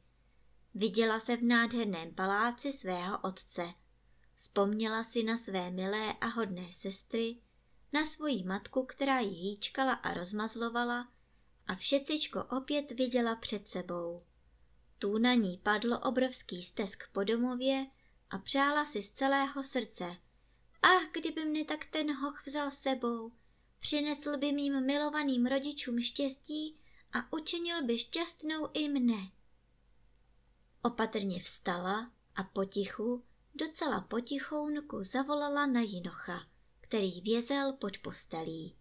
Viděla 0.75 1.21
se 1.21 1.37
v 1.37 1.43
nádherném 1.43 2.15
paláci 2.15 2.73
svého 2.73 3.19
otce. 3.19 3.75
Vzpomněla 4.35 5.05
si 5.05 5.23
na 5.23 5.37
své 5.37 5.71
milé 5.71 6.13
a 6.13 6.27
hodné 6.27 6.73
sestry, 6.73 7.37
na 7.93 8.05
svoji 8.05 8.45
matku, 8.45 8.85
která 8.85 9.21
ji 9.21 9.31
hýčkala 9.31 9.93
a 9.93 10.15
rozmazlovala 10.15 11.09
a 11.67 11.75
všecičko 11.75 12.45
opět 12.45 12.91
viděla 12.91 13.37
před 13.37 13.69
sebou. 13.69 14.23
Tu 14.99 15.19
na 15.19 15.35
ní 15.35 15.61
padl 15.63 16.01
obrovský 16.03 16.63
stesk 16.63 17.05
po 17.13 17.25
domově 17.25 17.87
a 18.31 18.39
přála 18.39 18.85
si 18.85 19.03
z 19.03 19.11
celého 19.11 19.63
srdce. 19.63 20.17
Ach, 20.85 21.09
kdyby 21.13 21.45
mne 21.45 21.65
tak 21.65 21.87
ten 21.87 22.13
hoch 22.13 22.43
vzal 22.47 22.71
sebou, 22.71 23.33
přinesl 23.81 24.37
by 24.37 24.53
mým 24.53 24.87
milovaným 24.87 25.47
rodičům 25.47 26.01
štěstí 26.01 26.81
a 27.13 27.33
učinil 27.33 27.87
by 27.87 27.99
šťastnou 27.99 28.69
i 28.73 28.89
mne. 28.89 29.31
Opatrně 30.83 31.41
vstala 31.41 32.13
a 32.37 32.43
potichu, 32.43 33.25
docela 33.55 34.01
potichounku 34.01 35.05
zavolala 35.05 35.67
na 35.67 35.81
jinocha, 35.81 36.47
který 36.81 37.21
vězel 37.21 37.73
pod 37.73 37.99
postelí. 37.99 38.77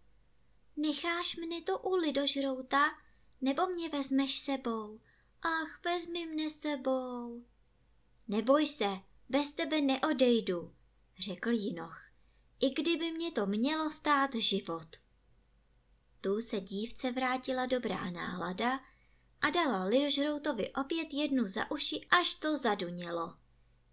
Necháš 0.77 1.35
mne 1.35 1.61
to 1.61 1.79
u 1.79 1.95
lidožrouta, 1.95 2.85
nebo 3.41 3.67
mě 3.67 3.89
vezmeš 3.89 4.37
sebou? 4.37 4.99
Ach, 5.41 5.83
vezmi 5.85 6.25
mne 6.25 6.49
sebou. 6.49 7.45
Neboj 8.27 8.67
se, 8.67 8.99
bez 9.29 9.51
tebe 9.51 9.81
neodejdu, 9.81 10.73
řekl 11.19 11.49
jinoch, 11.49 12.01
i 12.59 12.69
kdyby 12.69 13.11
mě 13.11 13.31
to 13.31 13.45
mělo 13.45 13.91
stát 13.91 14.35
život. 14.35 14.87
Tu 16.21 16.41
se 16.41 16.59
dívce 16.59 17.11
vrátila 17.11 17.65
dobrá 17.65 18.09
nálada 18.09 18.79
a 19.41 19.49
dala 19.49 19.83
Lidožroutovi 19.83 20.73
opět 20.73 21.07
jednu 21.13 21.47
za 21.47 21.71
uši, 21.71 22.07
až 22.09 22.33
to 22.33 22.57
zadunělo. 22.57 23.37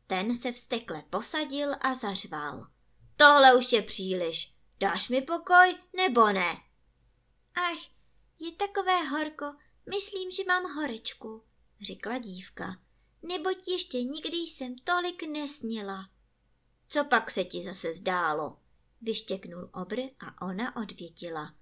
Ten 0.06 0.34
se 0.34 0.52
vstekle 0.52 1.02
posadil 1.10 1.74
a 1.80 1.94
zařval. 1.94 2.66
Tohle 3.16 3.56
už 3.56 3.72
je 3.72 3.82
příliš. 3.82 4.54
Dáš 4.80 5.08
mi 5.08 5.22
pokoj 5.22 5.74
nebo 5.96 6.32
ne? 6.32 6.56
Ach, 7.54 7.78
je 8.40 8.52
takové 8.52 9.04
horko, 9.04 9.44
myslím, 9.90 10.30
že 10.30 10.42
mám 10.48 10.74
horečku, 10.74 11.44
řekla 11.80 12.18
dívka, 12.18 12.80
neboť 13.22 13.68
ještě 13.68 14.02
nikdy 14.02 14.36
jsem 14.36 14.76
tolik 14.78 15.22
nesněla. 15.22 16.09
Co 16.92 17.04
pak 17.04 17.30
se 17.30 17.44
ti 17.44 17.62
zase 17.62 17.94
zdálo? 17.94 18.56
Vyštěknul 19.00 19.70
obr 19.72 20.00
a 20.00 20.46
ona 20.46 20.76
odvětila. 20.76 21.54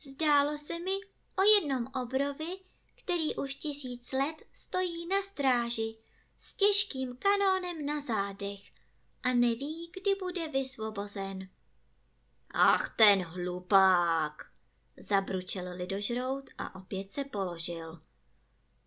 Zdálo 0.00 0.58
se 0.58 0.78
mi 0.78 0.96
o 1.38 1.42
jednom 1.42 1.86
obrovi, 2.02 2.58
který 2.94 3.36
už 3.36 3.54
tisíc 3.54 4.12
let 4.12 4.42
stojí 4.52 5.06
na 5.06 5.22
stráži 5.22 5.98
s 6.38 6.54
těžkým 6.54 7.16
kanónem 7.16 7.86
na 7.86 8.00
zádech 8.00 8.60
a 9.22 9.32
neví, 9.32 9.90
kdy 9.92 10.14
bude 10.14 10.48
vysvobozen. 10.48 11.48
Ach, 12.50 12.96
ten 12.96 13.22
hlupák, 13.22 14.52
zabručel 14.96 15.76
lidožrout 15.76 16.50
a 16.58 16.74
opět 16.74 17.12
se 17.12 17.24
položil. 17.24 18.02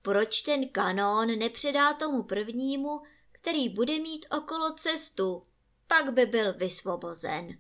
Proč 0.02 0.42
ten 0.42 0.70
kanón 0.70 1.28
nepředá 1.28 1.94
tomu 1.94 2.24
prvnímu, 2.24 3.02
který 3.32 3.70
bude 3.70 4.00
mít 4.00 4.26
okolo 4.40 4.74
cestu? 4.74 5.48
Pak 5.94 6.14
by 6.14 6.26
byl 6.26 6.54
vysvobozen. 6.54 7.58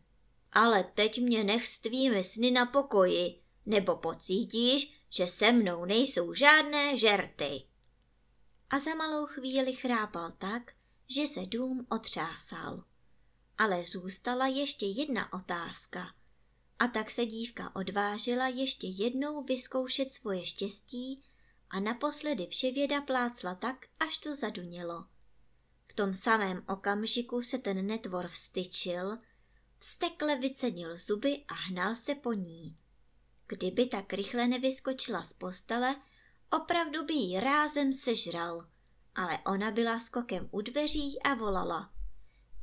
Ale 0.51 0.83
teď 0.83 1.21
mě 1.21 1.43
nech 1.43 1.67
s 1.67 1.77
tvými 1.77 2.23
sny 2.23 2.51
na 2.51 2.65
pokoji, 2.65 3.41
nebo 3.65 3.95
pocítíš, 3.95 5.01
že 5.09 5.27
se 5.27 5.51
mnou 5.51 5.85
nejsou 5.85 6.33
žádné 6.33 6.97
žerty. 6.97 7.63
A 8.69 8.79
za 8.79 8.95
malou 8.95 9.25
chvíli 9.25 9.73
chrápal 9.73 10.31
tak, 10.31 10.73
že 11.09 11.27
se 11.27 11.45
dům 11.45 11.87
otřásal. 11.89 12.83
Ale 13.57 13.85
zůstala 13.85 14.47
ještě 14.47 14.85
jedna 14.85 15.33
otázka. 15.33 16.15
A 16.79 16.87
tak 16.87 17.11
se 17.11 17.25
dívka 17.25 17.75
odvážila 17.75 18.47
ještě 18.47 18.87
jednou 18.87 19.43
vyzkoušet 19.43 20.13
svoje 20.13 20.45
štěstí 20.45 21.23
a 21.69 21.79
naposledy 21.79 22.47
vše 22.47 22.71
věda 22.71 23.01
plácla 23.01 23.55
tak, 23.55 23.85
až 23.99 24.17
to 24.17 24.35
zadunělo. 24.35 25.12
V 25.87 25.93
tom 25.93 26.13
samém 26.13 26.63
okamžiku 26.67 27.41
se 27.41 27.59
ten 27.59 27.87
netvor 27.87 28.27
vstyčil, 28.27 29.17
vstekle 29.77 30.35
vycenil 30.35 30.97
zuby 30.97 31.45
a 31.47 31.53
hnal 31.53 31.95
se 31.95 32.15
po 32.15 32.33
ní. 32.33 32.77
Kdyby 33.47 33.85
tak 33.85 34.13
rychle 34.13 34.47
nevyskočila 34.47 35.23
z 35.23 35.33
postele, 35.33 35.95
opravdu 36.51 37.05
by 37.05 37.13
jí 37.13 37.39
rázem 37.39 37.93
sežral, 37.93 38.67
ale 39.15 39.39
ona 39.45 39.71
byla 39.71 39.99
skokem 39.99 40.49
u 40.51 40.61
dveří 40.61 41.21
a 41.23 41.33
volala. 41.33 41.93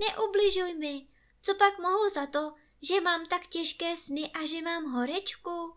Neubližuj 0.01 0.75
mi, 0.75 1.09
co 1.43 1.55
pak 1.55 1.79
mohu 1.79 2.11
za 2.15 2.27
to, 2.27 2.55
že 2.83 3.01
mám 3.01 3.27
tak 3.27 3.47
těžké 3.47 3.97
sny 3.97 4.31
a 4.33 4.47
že 4.47 4.63
mám 4.63 4.93
horečku? 4.93 5.75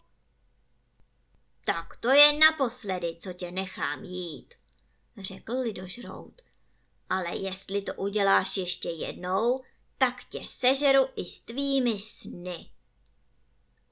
Tak 1.65 1.97
to 1.97 2.09
je 2.09 2.33
naposledy, 2.33 3.15
co 3.15 3.33
tě 3.33 3.51
nechám 3.51 4.03
jít, 4.03 4.53
řekl 5.17 5.53
lidožrout. 5.59 6.41
Ale 7.09 7.37
jestli 7.37 7.81
to 7.81 7.93
uděláš 7.93 8.57
ještě 8.57 8.89
jednou, 8.89 9.63
tak 9.97 10.23
tě 10.23 10.41
sežeru 10.47 11.07
i 11.15 11.25
s 11.25 11.39
tvými 11.39 11.99
sny. 11.99 12.69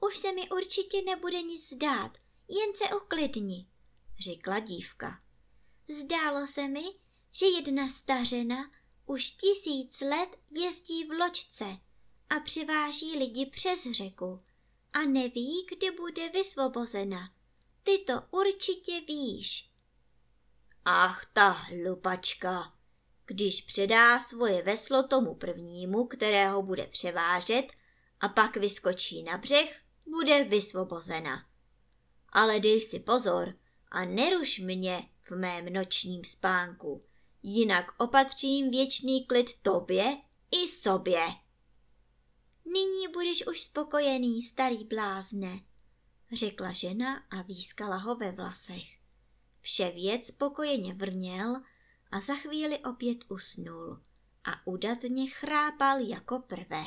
Už 0.00 0.16
se 0.16 0.32
mi 0.32 0.50
určitě 0.50 1.02
nebude 1.02 1.42
nic 1.42 1.72
zdát, 1.72 2.18
jen 2.48 2.76
se 2.76 2.94
uklidni, 2.96 3.66
řekla 4.20 4.58
dívka. 4.58 5.22
Zdálo 5.88 6.46
se 6.46 6.68
mi, 6.68 6.84
že 7.32 7.46
jedna 7.46 7.88
stařena 7.88 8.70
už 9.06 9.30
tisíc 9.30 10.00
let 10.00 10.38
jezdí 10.50 11.04
v 11.04 11.10
loďce 11.10 11.64
a 12.30 12.40
přiváží 12.40 13.18
lidi 13.18 13.46
přes 13.46 13.86
řeku 13.92 14.44
a 14.92 14.98
neví, 14.98 15.66
kdy 15.68 15.90
bude 15.90 16.28
vysvobozena. 16.28 17.32
Ty 17.82 17.98
to 17.98 18.12
určitě 18.30 19.00
víš. 19.00 19.70
Ach, 20.84 21.26
ta 21.32 21.50
hlupačka, 21.50 22.72
když 23.32 23.60
předá 23.60 24.20
svoje 24.20 24.62
veslo 24.62 25.02
tomu 25.02 25.34
prvnímu, 25.34 26.06
kterého 26.06 26.62
bude 26.62 26.86
převážet, 26.86 27.72
a 28.20 28.28
pak 28.28 28.56
vyskočí 28.56 29.22
na 29.22 29.38
břeh, 29.38 29.82
bude 30.06 30.44
vysvobozena. 30.44 31.46
Ale 32.28 32.60
dej 32.60 32.80
si 32.80 33.00
pozor 33.00 33.54
a 33.90 34.04
neruš 34.04 34.58
mě 34.58 35.08
v 35.30 35.36
mém 35.36 35.72
nočním 35.72 36.24
spánku, 36.24 37.04
jinak 37.42 37.92
opatřím 37.98 38.70
věčný 38.70 39.24
klid 39.26 39.50
tobě 39.62 40.18
i 40.50 40.68
sobě. 40.68 41.26
Nyní 42.64 43.08
budeš 43.12 43.46
už 43.46 43.60
spokojený, 43.60 44.42
starý 44.42 44.84
blázne, 44.84 45.60
řekla 46.32 46.72
žena 46.72 47.22
a 47.30 47.42
výskala 47.42 47.96
ho 47.96 48.16
ve 48.16 48.32
vlasech. 48.32 48.84
Vše 49.60 49.90
věc 49.90 50.26
spokojeně 50.26 50.94
vrněl 50.94 51.62
a 52.12 52.20
za 52.20 52.34
chvíli 52.34 52.78
opět 52.78 53.18
usnul 53.28 54.00
a 54.44 54.66
udatně 54.66 55.30
chrápal 55.30 56.00
jako 56.00 56.38
prvé. 56.38 56.84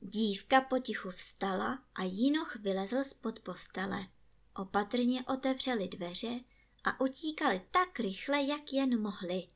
Dívka 0.00 0.60
potichu 0.60 1.10
vstala 1.10 1.78
a 1.94 2.02
Jinoch 2.02 2.56
vylezl 2.56 3.04
spod 3.04 3.40
postele. 3.40 4.06
Opatrně 4.54 5.24
otevřeli 5.24 5.88
dveře 5.88 6.40
a 6.84 7.00
utíkali 7.00 7.62
tak 7.70 8.00
rychle, 8.00 8.42
jak 8.42 8.72
jen 8.72 9.00
mohli. 9.02 9.48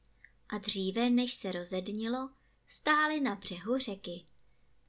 A 0.48 0.58
dříve, 0.58 1.10
než 1.10 1.34
se 1.34 1.52
rozednilo, 1.52 2.30
stáli 2.66 3.20
na 3.20 3.34
břehu 3.34 3.78
řeky. 3.78 4.26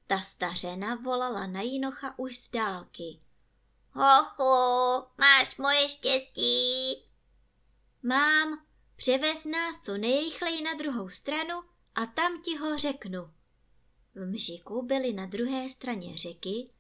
Ta 0.08 0.20
stařena 0.22 0.96
volala 0.96 1.48
na 1.48 1.62
Jinocha 1.62 2.20
už 2.20 2.38
z 2.38 2.52
dálky. 2.52 3.20
Hochu, 3.92 5.08
máš 5.18 5.58
moje 5.58 5.90
štěstí? 5.90 7.07
Mám, 8.04 8.66
převez 8.96 9.46
nás 9.46 9.84
co 9.84 9.98
nejrychleji 9.98 10.62
na 10.62 10.74
druhou 10.74 11.10
stranu 11.10 11.64
a 11.96 12.06
tam 12.06 12.42
ti 12.42 12.58
ho 12.58 12.78
řeknu. 12.78 13.34
V 14.16 14.26
mžiku 14.26 14.82
byli 14.82 15.14
na 15.14 15.26
druhé 15.26 15.70
straně 15.70 16.18
řeky, 16.18 16.72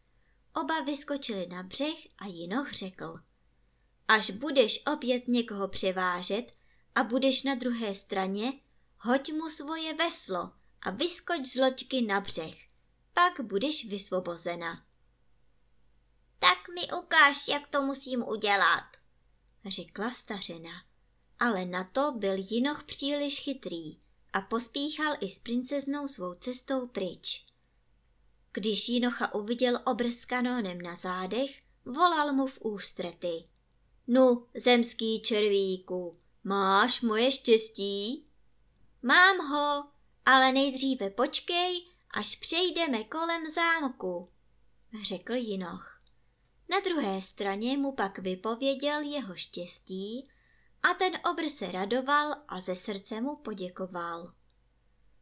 oba 0.55 0.81
vyskočili 0.81 1.47
na 1.47 1.63
břeh 1.63 1.97
a 2.17 2.25
Jinoch 2.25 2.73
řekl. 2.73 3.19
Až 4.07 4.31
budeš 4.31 4.83
opět 4.93 5.27
někoho 5.27 5.67
převážet 5.67 6.53
a 6.95 7.03
budeš 7.03 7.43
na 7.43 7.55
druhé 7.55 7.95
straně, 7.95 8.53
hoď 8.97 9.31
mu 9.33 9.49
svoje 9.49 9.93
veslo 9.93 10.51
a 10.81 10.89
vyskoč 10.89 11.45
z 11.45 11.55
loďky 11.55 12.01
na 12.01 12.21
břeh. 12.21 12.55
Pak 13.13 13.41
budeš 13.41 13.89
vysvobozena. 13.89 14.85
Tak 16.39 16.57
mi 16.75 16.99
ukáž, 17.03 17.47
jak 17.47 17.67
to 17.67 17.81
musím 17.81 18.23
udělat, 18.23 18.85
řekla 19.65 20.11
stařena. 20.11 20.86
Ale 21.39 21.65
na 21.65 21.83
to 21.83 22.11
byl 22.11 22.33
Jinoch 22.37 22.83
příliš 22.83 23.39
chytrý 23.39 23.97
a 24.33 24.41
pospíchal 24.41 25.15
i 25.19 25.29
s 25.29 25.39
princeznou 25.39 26.07
svou 26.07 26.33
cestou 26.33 26.87
pryč. 26.87 27.45
Když 28.53 28.89
Jinocha 28.89 29.33
uviděl 29.33 29.81
obr 29.85 30.05
s 30.05 30.25
kanónem 30.25 30.81
na 30.81 30.95
zádech, 30.95 31.61
volal 31.85 32.33
mu 32.33 32.47
v 32.47 32.61
ústrety. 32.61 33.43
Nu, 34.07 34.47
zemský 34.55 35.21
červíku, 35.21 36.17
máš 36.43 37.01
moje 37.01 37.31
štěstí? 37.31 38.27
Mám 39.01 39.37
ho, 39.49 39.89
ale 40.25 40.51
nejdříve 40.51 41.09
počkej, 41.09 41.85
až 42.11 42.35
přejdeme 42.35 43.03
kolem 43.03 43.49
zámku, 43.49 44.29
řekl 45.03 45.33
Jinoch. 45.33 45.99
Na 46.69 46.79
druhé 46.79 47.21
straně 47.21 47.77
mu 47.77 47.91
pak 47.91 48.19
vypověděl 48.19 49.01
jeho 49.01 49.35
štěstí 49.35 50.29
a 50.83 50.93
ten 50.93 51.19
obr 51.31 51.49
se 51.49 51.71
radoval 51.71 52.35
a 52.47 52.59
ze 52.59 52.75
srdce 52.75 53.21
mu 53.21 53.35
poděkoval. 53.35 54.33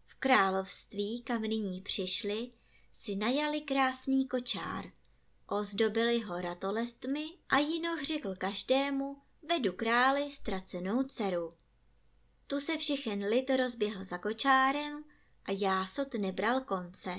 V 0.06 0.16
království, 0.16 1.24
kam 1.24 1.42
nyní 1.42 1.82
přišli, 1.82 2.52
si 2.92 3.16
najali 3.16 3.62
krásný 3.62 4.28
kočár, 4.28 4.86
ozdobili 5.48 6.22
ho 6.22 6.42
ratolestmi 6.42 7.26
a 7.50 7.60
Jinoch 7.60 8.04
řekl 8.04 8.36
každému, 8.36 9.18
vedu 9.50 9.74
králi 9.74 10.32
ztracenou 10.32 11.04
dceru. 11.04 11.54
Tu 12.48 12.60
se 12.60 12.78
všechen 12.78 13.26
lid 13.26 13.50
rozběhl 13.50 14.04
za 14.04 14.18
kočárem 14.18 15.04
a 15.46 15.52
jásot 15.52 16.14
nebral 16.14 16.62
konce. 16.62 17.16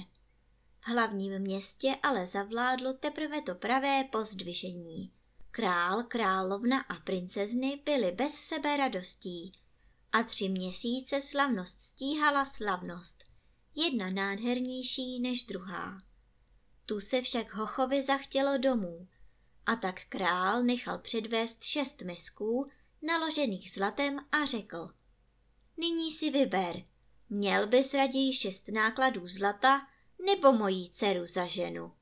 V 0.81 0.89
hlavním 0.89 1.39
městě 1.39 1.97
ale 2.03 2.27
zavládlo 2.27 2.93
teprve 2.93 3.43
to 3.43 3.55
pravé 3.55 4.05
pozdvižení. 4.05 5.13
Král, 5.57 6.03
královna 6.03 6.81
a 6.81 6.95
princezny 6.95 7.83
byli 7.85 8.13
bez 8.13 8.35
sebe 8.35 8.77
radostí 8.77 9.53
a 10.13 10.23
tři 10.23 10.49
měsíce 10.49 11.21
slavnost 11.21 11.79
stíhala 11.79 12.45
slavnost, 12.45 13.25
jedna 13.75 14.11
nádhernější 14.11 15.21
než 15.21 15.45
druhá. 15.47 16.03
Tu 16.87 17.01
se 17.01 17.23
však 17.23 17.55
Hochovi 17.55 18.03
zachtělo 18.03 18.59
domů 18.59 19.09
a 19.67 19.77
tak 19.77 20.01
král 20.09 20.63
nechal 20.63 20.99
předvést 20.99 21.65
šest 21.65 22.03
misků 22.03 22.71
naložených 23.03 23.71
zlatem 23.71 24.19
a 24.33 24.45
řekl. 24.45 24.91
Nyní 25.77 26.13
si 26.13 26.31
vyber, 26.31 26.77
měl 27.29 27.67
bys 27.67 27.95
raději 27.95 28.35
šest 28.35 28.69
nákladů 28.69 29.29
zlata 29.29 29.89
nebo 30.27 30.53
mojí 30.53 30.91
dceru 30.91 31.27
za 31.27 31.47
ženu. 31.47 31.93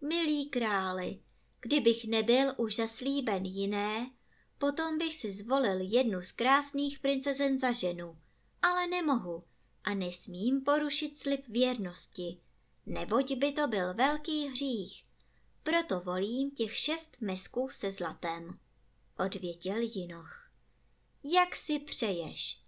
Milý 0.00 0.50
králi, 0.50 1.20
kdybych 1.60 2.04
nebyl 2.04 2.54
už 2.56 2.76
zaslíben 2.76 3.44
jiné, 3.44 4.10
potom 4.58 4.98
bych 4.98 5.16
si 5.16 5.32
zvolil 5.32 5.78
jednu 5.80 6.22
z 6.22 6.32
krásných 6.32 6.98
princezen 6.98 7.58
za 7.58 7.72
ženu, 7.72 8.18
ale 8.62 8.86
nemohu 8.86 9.44
a 9.84 9.94
nesmím 9.94 10.60
porušit 10.60 11.16
slib 11.16 11.48
věrnosti, 11.48 12.40
neboť 12.86 13.34
by 13.34 13.52
to 13.52 13.68
byl 13.68 13.94
velký 13.94 14.48
hřích. 14.48 15.04
Proto 15.62 16.00
volím 16.00 16.50
těch 16.50 16.76
šest 16.76 17.16
mesků 17.20 17.68
se 17.68 17.92
zlatem, 17.92 18.58
odvětil 19.18 19.76
Jinoch. 19.76 20.50
Jak 21.24 21.56
si 21.56 21.78
přeješ, 21.78 22.62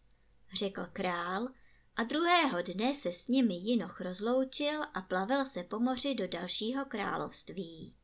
řekl 0.54 0.86
král 0.92 1.48
a 1.96 2.04
druhého 2.04 2.62
dne 2.62 2.94
se 2.94 3.12
s 3.12 3.28
nimi 3.28 3.54
Jinoch 3.54 4.00
rozloučil 4.00 4.82
a 4.94 5.00
plavil 5.00 5.44
se 5.44 5.62
po 5.62 5.78
moři 5.78 6.14
do 6.14 6.28
dalšího 6.28 6.84
království. 6.84 7.94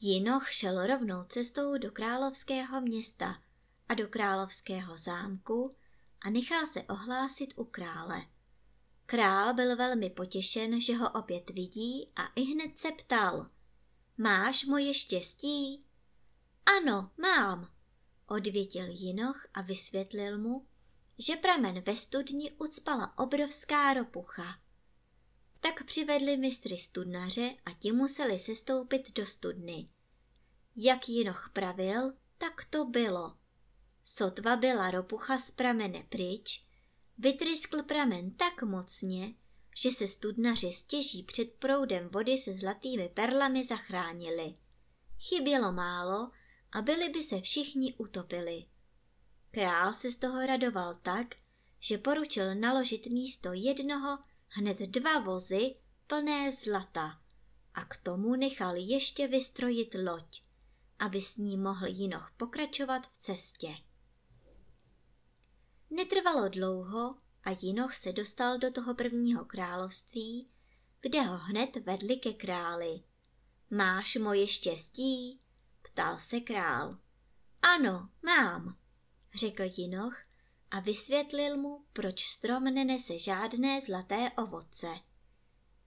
Jinoch 0.00 0.48
šel 0.50 0.86
rovnou 0.86 1.24
cestou 1.24 1.78
do 1.78 1.90
královského 1.90 2.80
města 2.80 3.42
a 3.88 3.94
do 3.94 4.08
královského 4.08 4.98
zámku 4.98 5.76
a 6.20 6.30
nechal 6.30 6.66
se 6.66 6.82
ohlásit 6.82 7.54
u 7.56 7.64
krále. 7.64 8.22
Král 9.06 9.54
byl 9.54 9.76
velmi 9.76 10.10
potěšen, 10.10 10.80
že 10.80 10.96
ho 10.96 11.10
opět 11.10 11.50
vidí 11.50 12.12
a 12.16 12.26
i 12.36 12.42
hned 12.42 12.78
se 12.78 12.92
ptal. 12.92 13.50
Máš 14.18 14.64
moje 14.64 14.94
štěstí? 14.94 15.84
Ano, 16.66 17.10
mám, 17.18 17.70
odvětil 18.26 18.86
Jinoch 18.88 19.46
a 19.54 19.62
vysvětlil 19.62 20.38
mu, 20.38 20.66
že 21.18 21.36
pramen 21.36 21.80
ve 21.80 21.96
studni 21.96 22.52
ucpala 22.52 23.18
obrovská 23.18 23.94
ropucha. 23.94 24.63
Tak 25.64 25.84
přivedli 25.84 26.36
mistry 26.36 26.78
studnaře 26.78 27.54
a 27.64 27.72
ti 27.72 27.92
museli 27.92 28.38
sestoupit 28.38 29.14
do 29.14 29.26
studny. 29.26 29.88
Jak 30.76 31.08
Jinoch 31.08 31.50
pravil, 31.52 32.12
tak 32.38 32.64
to 32.64 32.84
bylo. 32.84 33.36
Sotva 34.04 34.56
byla 34.56 34.90
ropucha 34.90 35.38
z 35.38 35.50
pramene 35.50 36.02
pryč, 36.08 36.64
vytryskl 37.18 37.82
pramen 37.82 38.30
tak 38.30 38.62
mocně, 38.62 39.34
že 39.76 39.90
se 39.90 40.08
studnaři 40.08 40.72
stěží 40.72 41.22
před 41.22 41.54
proudem 41.54 42.08
vody 42.08 42.38
se 42.38 42.54
zlatými 42.54 43.08
perlami 43.08 43.64
zachránili. 43.64 44.54
Chybělo 45.28 45.72
málo 45.72 46.30
a 46.72 46.82
byli 46.82 47.08
by 47.08 47.22
se 47.22 47.40
všichni 47.40 47.94
utopili. 47.94 48.66
Král 49.50 49.94
se 49.94 50.10
z 50.10 50.16
toho 50.16 50.46
radoval 50.46 50.94
tak, 51.02 51.34
že 51.80 51.98
poručil 51.98 52.54
naložit 52.54 53.06
místo 53.06 53.52
jednoho 53.52 54.18
hned 54.56 54.78
dva 54.78 55.18
vozy 55.18 55.74
plné 56.06 56.52
zlata 56.52 57.20
a 57.74 57.84
k 57.84 57.96
tomu 57.96 58.36
nechal 58.36 58.76
ještě 58.76 59.28
vystrojit 59.28 59.94
loď, 59.94 60.42
aby 60.98 61.22
s 61.22 61.36
ní 61.36 61.56
mohl 61.56 61.86
Jinoch 61.86 62.32
pokračovat 62.36 63.06
v 63.06 63.18
cestě. 63.18 63.74
Netrvalo 65.90 66.48
dlouho 66.48 67.16
a 67.44 67.50
Jinoch 67.62 67.96
se 67.96 68.12
dostal 68.12 68.58
do 68.58 68.72
toho 68.72 68.94
prvního 68.94 69.44
království, 69.44 70.50
kde 71.00 71.22
ho 71.22 71.38
hned 71.38 71.76
vedli 71.76 72.16
ke 72.16 72.32
králi. 72.32 73.02
Máš 73.70 74.16
moje 74.16 74.46
štěstí? 74.48 75.40
ptal 75.82 76.18
se 76.18 76.40
král. 76.40 76.98
Ano, 77.62 78.10
mám, 78.22 78.78
řekl 79.34 79.62
Jinoch 79.76 80.16
a 80.74 80.80
vysvětlil 80.80 81.56
mu, 81.56 81.84
proč 81.92 82.24
strom 82.24 82.64
nenese 82.64 83.18
žádné 83.18 83.80
zlaté 83.80 84.30
ovoce. 84.30 84.88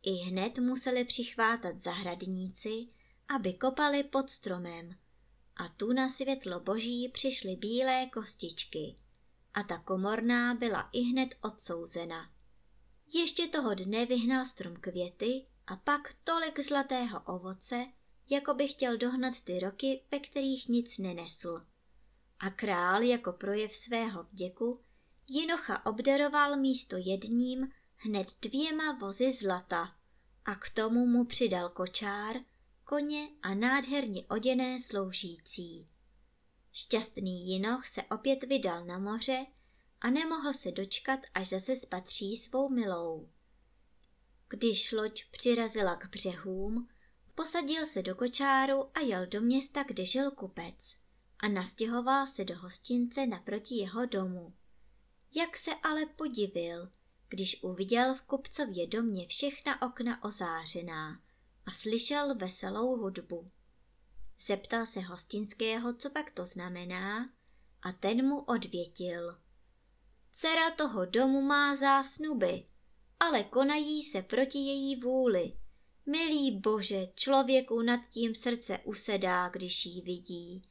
I 0.04 0.12
hned 0.12 0.58
museli 0.60 1.06
přichvátat 1.06 1.80
zahradníci, 1.80 2.88
aby 3.28 3.54
kopali 3.54 4.04
pod 4.04 4.30
stromem. 4.30 4.95
A 5.56 5.69
tu 5.69 5.93
na 5.93 6.10
světlo 6.10 6.60
boží 6.60 7.10
přišly 7.10 7.56
bílé 7.56 8.10
kostičky 8.13 8.95
a 9.54 9.63
ta 9.63 9.78
komorná 9.78 10.56
byla 10.56 10.89
i 10.93 11.02
hned 11.02 11.36
odsouzena. 11.41 12.30
Ještě 13.13 13.47
toho 13.47 13.73
dne 13.73 14.06
vyhnal 14.06 14.45
strom 14.45 14.76
květy 14.76 15.45
a 15.67 15.76
pak 15.76 16.13
tolik 16.23 16.60
zlatého 16.60 17.21
ovoce, 17.26 17.86
jako 18.30 18.54
by 18.54 18.67
chtěl 18.67 18.97
dohnat 18.97 19.41
ty 19.41 19.60
roky, 19.60 20.04
ve 20.12 20.19
kterých 20.19 20.69
nic 20.69 20.97
nenesl. 20.97 21.65
A 22.39 22.50
král 22.50 23.02
jako 23.02 23.34
projev 23.34 23.76
svého 23.76 24.23
vděku 24.23 24.80
Jinocha 25.30 25.86
obdaroval 25.86 26.58
místo 26.58 26.95
jedním 26.97 27.71
hned 27.95 28.28
dvěma 28.41 28.97
vozy 29.02 29.32
zlata 29.32 29.95
a 30.45 30.56
k 30.56 30.69
tomu 30.69 31.06
mu 31.06 31.26
přidal 31.26 31.69
kočár, 31.69 32.36
koně 32.84 33.30
a 33.41 33.54
nádherně 33.54 34.26
oděné 34.26 34.80
sloužící. 34.80 35.88
Šťastný 36.71 37.47
Jinoch 37.47 37.88
se 37.88 38.04
opět 38.04 38.43
vydal 38.43 38.86
na 38.86 39.00
moře 39.00 39.45
a 40.02 40.10
nemohl 40.10 40.54
se 40.54 40.71
dočkat, 40.71 41.19
až 41.34 41.50
zase 41.50 41.76
spatří 41.76 42.38
svou 42.38 42.69
milou. 42.69 43.30
Když 44.50 44.91
loď 44.91 45.26
přirazila 45.32 45.95
k 45.95 46.10
břehům, 46.10 46.89
posadil 47.36 47.86
se 47.86 48.02
do 48.02 48.15
kočáru 48.15 48.89
a 48.93 49.00
jel 49.00 49.28
do 49.28 49.41
města, 49.41 49.84
kde 49.84 50.06
žil 50.06 50.32
kupec 50.32 51.07
a 51.39 51.47
nastěhoval 51.47 52.28
se 52.28 52.43
do 52.43 52.58
hostince 52.58 53.26
naproti 53.28 53.76
jeho 53.76 54.06
domu. 54.06 54.54
Jak 55.36 55.58
se 55.58 55.71
ale 55.84 56.06
podivil, 56.06 56.91
když 57.30 57.63
uviděl 57.63 58.15
v 58.15 58.21
kupcově 58.21 58.88
domě 58.88 59.28
všechna 59.28 59.82
okna 59.82 60.23
ozářená 60.23 61.21
a 61.65 61.71
slyšel 61.71 62.36
veselou 62.36 62.97
hudbu. 62.97 63.52
Zeptal 64.39 64.86
se 64.86 65.00
hostinského, 65.00 65.93
co 65.93 66.10
pak 66.10 66.32
to 66.32 66.45
znamená, 66.45 67.30
a 67.82 67.91
ten 67.91 68.28
mu 68.28 68.39
odvětil. 68.39 69.38
Dcera 70.32 70.71
toho 70.71 71.06
domu 71.06 71.41
má 71.41 71.76
zásnuby, 71.76 72.65
ale 73.19 73.43
konají 73.43 74.04
se 74.04 74.21
proti 74.21 74.58
její 74.58 74.95
vůli. 74.95 75.54
Milý 76.06 76.60
bože, 76.60 77.08
člověku 77.15 77.82
nad 77.82 78.00
tím 78.10 78.36
srdce 78.36 78.80
usedá, 78.84 79.50
když 79.50 79.86
jí 79.86 80.02
vidí, 80.02 80.62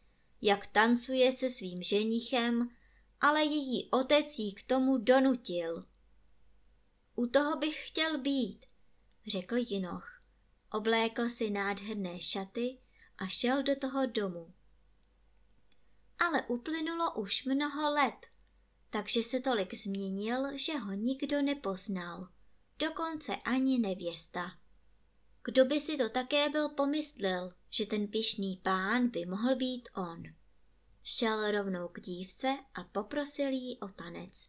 jak 0.47 0.67
tancuje 0.67 1.33
se 1.33 1.51
svým 1.51 1.83
ženichem, 1.83 2.71
ale 3.21 3.45
její 3.45 3.91
otec 3.91 4.39
jí 4.39 4.55
k 4.55 4.63
tomu 4.63 4.99
donutil. 4.99 5.85
U 7.15 7.27
toho 7.27 7.57
bych 7.57 7.89
chtěl 7.89 8.19
být, 8.19 8.67
řekl 9.27 9.57
Jinoch. 9.57 10.23
Oblékl 10.73 11.29
si 11.29 11.51
nádherné 11.51 12.21
šaty 12.21 12.79
a 13.19 13.27
šel 13.27 13.63
do 13.63 13.77
toho 13.77 14.07
domu. 14.07 14.55
Ale 16.19 16.43
uplynulo 16.43 17.15
už 17.15 17.45
mnoho 17.45 17.91
let, 17.91 18.27
takže 18.91 19.23
se 19.23 19.41
tolik 19.41 19.75
změnil, 19.75 20.59
že 20.59 20.79
ho 20.79 20.93
nikdo 20.93 21.43
nepoznal, 21.43 22.29
dokonce 22.79 23.37
ani 23.37 23.79
nevěsta. 23.79 24.59
Kdo 25.45 25.65
by 25.65 25.81
si 25.81 25.97
to 25.97 26.09
také 26.09 26.49
byl 26.49 26.69
pomyslel, 26.69 27.55
že 27.71 27.87
ten 27.87 28.09
pišný 28.09 28.61
pán 28.63 29.09
by 29.09 29.27
mohl 29.27 29.57
být 29.57 29.89
on. 29.97 30.23
Šel 31.03 31.51
rovnou 31.51 31.89
k 31.89 32.01
dívce 32.01 32.59
a 32.75 32.85
poprosil 32.85 33.49
jí 33.49 33.79
o 33.81 33.89
tanec. 33.89 34.49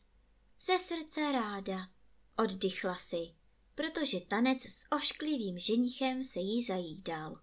Ze 0.62 0.80
srdce 0.80 1.32
ráda, 1.32 1.90
oddychla 2.38 2.96
si, 2.96 3.34
protože 3.76 4.22
tanec 4.22 4.62
s 4.62 4.86
ošklivým 4.92 5.60
ženichem 5.60 6.24
se 6.24 6.40
jí 6.40 6.64
zajídal. 6.64 7.42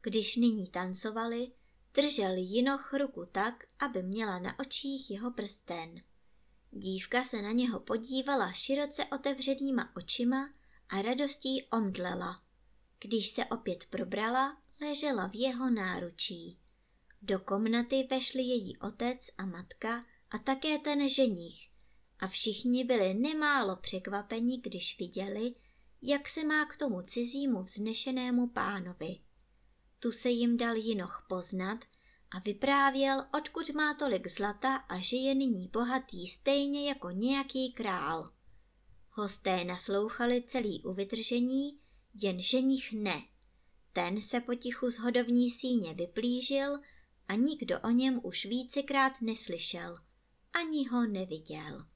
Když 0.00 0.36
nyní 0.36 0.68
tancovali, 0.68 1.52
držel 1.94 2.34
Jinoch 2.36 2.94
ruku 2.94 3.26
tak, 3.32 3.64
aby 3.78 4.02
měla 4.02 4.38
na 4.38 4.58
očích 4.58 5.10
jeho 5.10 5.30
prsten. 5.30 6.02
Dívka 6.70 7.24
se 7.24 7.42
na 7.42 7.52
něho 7.52 7.80
podívala 7.80 8.52
široce 8.52 9.04
otevřenýma 9.04 9.96
očima 9.96 10.50
a 10.88 11.02
radostí 11.02 11.64
omdlela. 11.72 12.42
Když 13.00 13.28
se 13.28 13.44
opět 13.44 13.84
probrala, 13.90 14.62
ležela 14.80 15.26
v 15.26 15.34
jeho 15.34 15.70
náručí. 15.70 16.58
Do 17.22 17.38
komnaty 17.38 18.06
vešli 18.10 18.42
její 18.42 18.78
otec 18.78 19.30
a 19.38 19.46
matka 19.46 20.04
a 20.30 20.38
také 20.38 20.78
ten 20.78 21.08
ženich. 21.08 21.68
A 22.18 22.28
všichni 22.28 22.84
byli 22.84 23.14
nemálo 23.14 23.76
překvapeni, 23.76 24.58
když 24.58 24.98
viděli, 24.98 25.54
jak 26.02 26.28
se 26.28 26.44
má 26.44 26.66
k 26.66 26.76
tomu 26.76 27.02
cizímu 27.02 27.62
vznešenému 27.62 28.48
pánovi. 28.48 29.20
Tu 29.98 30.12
se 30.12 30.30
jim 30.30 30.56
dal 30.56 30.76
jinoch 30.76 31.26
poznat 31.28 31.78
a 32.30 32.38
vyprávěl, 32.38 33.26
odkud 33.34 33.70
má 33.70 33.94
tolik 33.94 34.28
zlata 34.30 34.76
a 34.76 34.98
že 34.98 35.16
je 35.16 35.34
nyní 35.34 35.68
bohatý 35.68 36.26
stejně 36.26 36.88
jako 36.88 37.10
nějaký 37.10 37.72
král. 37.72 38.32
Hosté 39.10 39.64
naslouchali 39.64 40.42
celý 40.46 40.82
u 40.82 40.92
vytržení, 40.92 41.78
jen 42.22 42.40
ženich 42.40 42.92
ne. 42.92 43.22
Ten 43.94 44.22
se 44.22 44.40
potichu 44.40 44.90
z 44.90 44.98
hodovní 44.98 45.50
síně 45.50 45.94
vyplížil 45.94 46.78
a 47.28 47.34
nikdo 47.34 47.80
o 47.80 47.90
něm 47.90 48.20
už 48.22 48.44
vícekrát 48.44 49.12
neslyšel, 49.20 49.98
ani 50.52 50.88
ho 50.88 51.06
neviděl. 51.06 51.86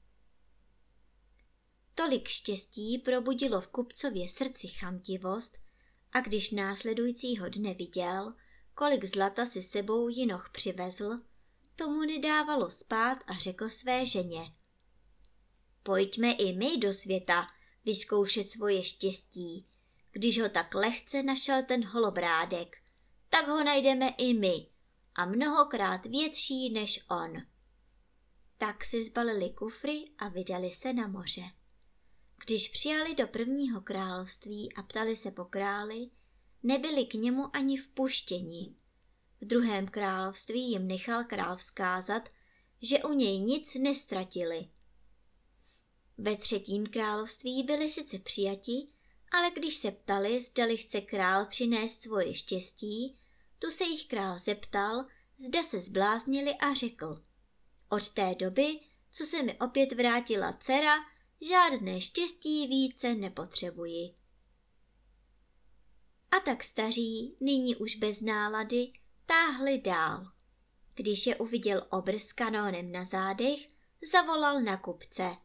Tolik 1.95 2.27
štěstí 2.27 2.97
probudilo 2.97 3.61
v 3.61 3.67
kupcově 3.67 4.29
srdci 4.29 4.67
chamtivost 4.67 5.57
a 6.11 6.21
když 6.21 6.51
následujícího 6.51 7.49
dne 7.49 7.73
viděl, 7.73 8.33
kolik 8.75 9.05
zlata 9.05 9.45
si 9.45 9.63
sebou 9.63 10.09
jinoch 10.09 10.49
přivezl, 10.53 11.19
tomu 11.75 12.01
nedávalo 12.01 12.71
spát 12.71 13.17
a 13.27 13.33
řekl 13.33 13.69
své 13.69 14.05
ženě. 14.05 14.53
Pojďme 15.83 16.31
i 16.31 16.53
my 16.53 16.77
do 16.77 16.93
světa 16.93 17.47
vyzkoušet 17.85 18.49
svoje 18.49 18.83
štěstí. 18.83 19.68
Když 20.11 20.41
ho 20.41 20.49
tak 20.49 20.75
lehce 20.75 21.23
našel 21.23 21.63
ten 21.65 21.85
holobrádek, 21.85 22.77
tak 23.29 23.47
ho 23.47 23.63
najdeme 23.63 24.09
i 24.09 24.33
my 24.33 24.67
a 25.15 25.25
mnohokrát 25.25 26.05
větší 26.05 26.69
než 26.69 27.05
on. 27.09 27.33
Tak 28.57 28.85
si 28.85 29.03
zbalili 29.03 29.49
kufry 29.49 30.11
a 30.17 30.29
vydali 30.29 30.71
se 30.71 30.93
na 30.93 31.07
moře. 31.07 31.41
Když 32.45 32.69
přijali 32.69 33.15
do 33.15 33.27
prvního 33.27 33.81
království 33.81 34.73
a 34.73 34.83
ptali 34.83 35.15
se 35.15 35.31
po 35.31 35.45
králi, 35.45 36.09
nebyli 36.63 37.05
k 37.05 37.13
němu 37.13 37.55
ani 37.55 37.77
vpuštěni. 37.77 38.75
V 39.41 39.45
druhém 39.45 39.87
království 39.87 40.71
jim 40.71 40.87
nechal 40.87 41.23
král 41.23 41.57
vzkázat, 41.57 42.29
že 42.81 43.03
u 43.03 43.13
něj 43.13 43.39
nic 43.39 43.75
nestratili. 43.75 44.69
Ve 46.17 46.37
třetím 46.37 46.85
království 46.85 47.63
byli 47.63 47.89
sice 47.89 48.19
přijati, 48.19 48.87
ale 49.31 49.51
když 49.51 49.75
se 49.75 49.91
ptali, 49.91 50.41
zdali 50.41 50.77
chce 50.77 51.01
král 51.01 51.45
přinést 51.45 52.01
svoje 52.01 52.33
štěstí, 52.33 53.19
tu 53.59 53.71
se 53.71 53.83
jich 53.83 54.07
král 54.07 54.37
zeptal, 54.39 55.05
zda 55.37 55.63
se 55.63 55.81
zbláznili 55.81 56.55
a 56.55 56.73
řekl. 56.73 57.23
Od 57.89 58.09
té 58.09 58.35
doby, 58.35 58.79
co 59.11 59.25
se 59.25 59.43
mi 59.43 59.59
opět 59.59 59.91
vrátila 59.91 60.53
dcera, 60.53 60.95
žádné 61.41 62.01
štěstí 62.01 62.67
více 62.67 63.15
nepotřebuji. 63.15 64.15
A 66.31 66.39
tak 66.39 66.63
staří, 66.63 67.35
nyní 67.41 67.75
už 67.75 67.95
bez 67.95 68.21
nálady, 68.21 68.93
táhli 69.25 69.79
dál. 69.81 70.31
Když 70.95 71.27
je 71.27 71.35
uviděl 71.35 71.87
obr 71.89 72.19
s 72.19 72.33
kanónem 72.33 72.91
na 72.91 73.05
zádech, 73.05 73.59
zavolal 74.11 74.61
na 74.61 74.77
kupce. 74.77 75.37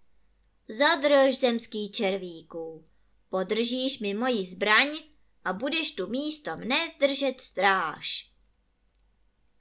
Zadrž 0.69 1.39
zemský 1.39 1.91
červíků, 1.91 2.85
podržíš 3.35 3.99
mi 3.99 4.15
moji 4.15 4.47
zbraň 4.47 4.89
a 5.45 5.53
budeš 5.53 5.91
tu 5.91 6.07
místo 6.07 6.57
mne 6.57 6.95
držet 7.01 7.41
stráž. 7.41 8.31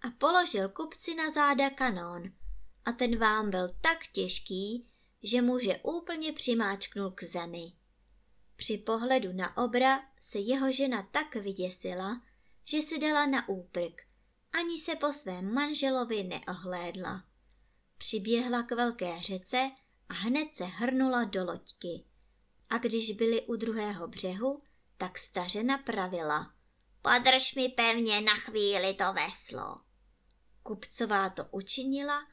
A 0.02 0.14
položil 0.18 0.70
kupci 0.70 1.16
na 1.16 1.30
záda 1.30 1.70
kanón 1.70 2.24
a 2.86 2.92
ten 2.92 3.18
vám 3.18 3.50
byl 3.50 3.70
tak 3.82 4.08
těžký, 4.08 4.88
že 5.24 5.42
muže 5.42 5.80
úplně 5.84 6.34
přimáčknul 6.34 7.12
k 7.12 7.24
zemi. 7.24 7.74
Při 8.56 8.78
pohledu 8.78 9.34
na 9.34 9.58
obra 9.58 10.02
se 10.22 10.40
jeho 10.40 10.72
žena 10.72 11.08
tak 11.12 11.36
vyděsila, 11.36 12.22
že 12.64 12.82
si 12.82 13.00
dala 13.00 13.26
na 13.26 13.50
úprk, 13.50 14.02
ani 14.52 14.78
se 14.80 14.96
po 14.96 15.14
svém 15.14 15.54
manželovi 15.54 16.24
neohlédla. 16.24 17.24
Přiběhla 17.98 18.64
k 18.64 18.72
velké 18.72 19.22
řece 19.22 19.72
a 20.10 20.14
hned 20.14 20.54
se 20.54 20.64
hrnula 20.66 21.24
do 21.24 21.46
loďky. 21.46 22.13
A 22.74 22.78
když 22.78 23.12
byli 23.12 23.42
u 23.42 23.56
druhého 23.56 24.08
břehu, 24.08 24.62
tak 24.98 25.20
stařena 25.20 25.78
pravila. 25.78 26.54
Podrž 27.02 27.56
mi 27.56 27.70
pevně 27.70 28.22
na 28.22 28.36
chvíli 28.36 28.94
to 28.94 29.14
veslo. 29.14 29.82
Kupcová 30.64 31.30
to 31.30 31.46
učinila 31.52 32.28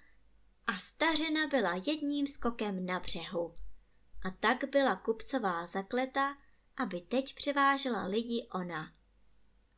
a 0.67 0.79
stařena 0.79 1.47
byla 1.47 1.83
jedním 1.87 2.27
skokem 2.27 2.87
na 2.87 3.01
břehu. 3.01 3.55
A 4.25 4.31
tak 4.31 4.65
byla 4.65 4.97
kupcová 4.97 5.67
zakleta, 5.67 6.37
aby 6.77 7.01
teď 7.01 7.35
převážela 7.35 8.05
lidi 8.05 8.49
ona. 8.55 8.93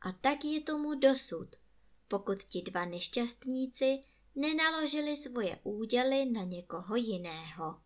A 0.01 0.11
tak 0.11 0.45
je 0.45 0.61
tomu 0.61 0.95
dosud, 0.95 1.47
pokud 2.07 2.43
ti 2.43 2.61
dva 2.61 2.85
nešťastníci 2.85 4.03
nenaložili 4.35 5.17
svoje 5.17 5.59
úděly 5.63 6.25
na 6.25 6.43
někoho 6.43 6.95
jiného. 6.95 7.82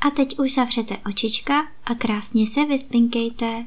A 0.00 0.10
teď 0.10 0.38
už 0.38 0.54
zavřete 0.54 0.96
očička 1.06 1.68
a 1.84 1.94
krásně 1.94 2.46
se 2.46 2.64
vyspinkejte. 2.64 3.66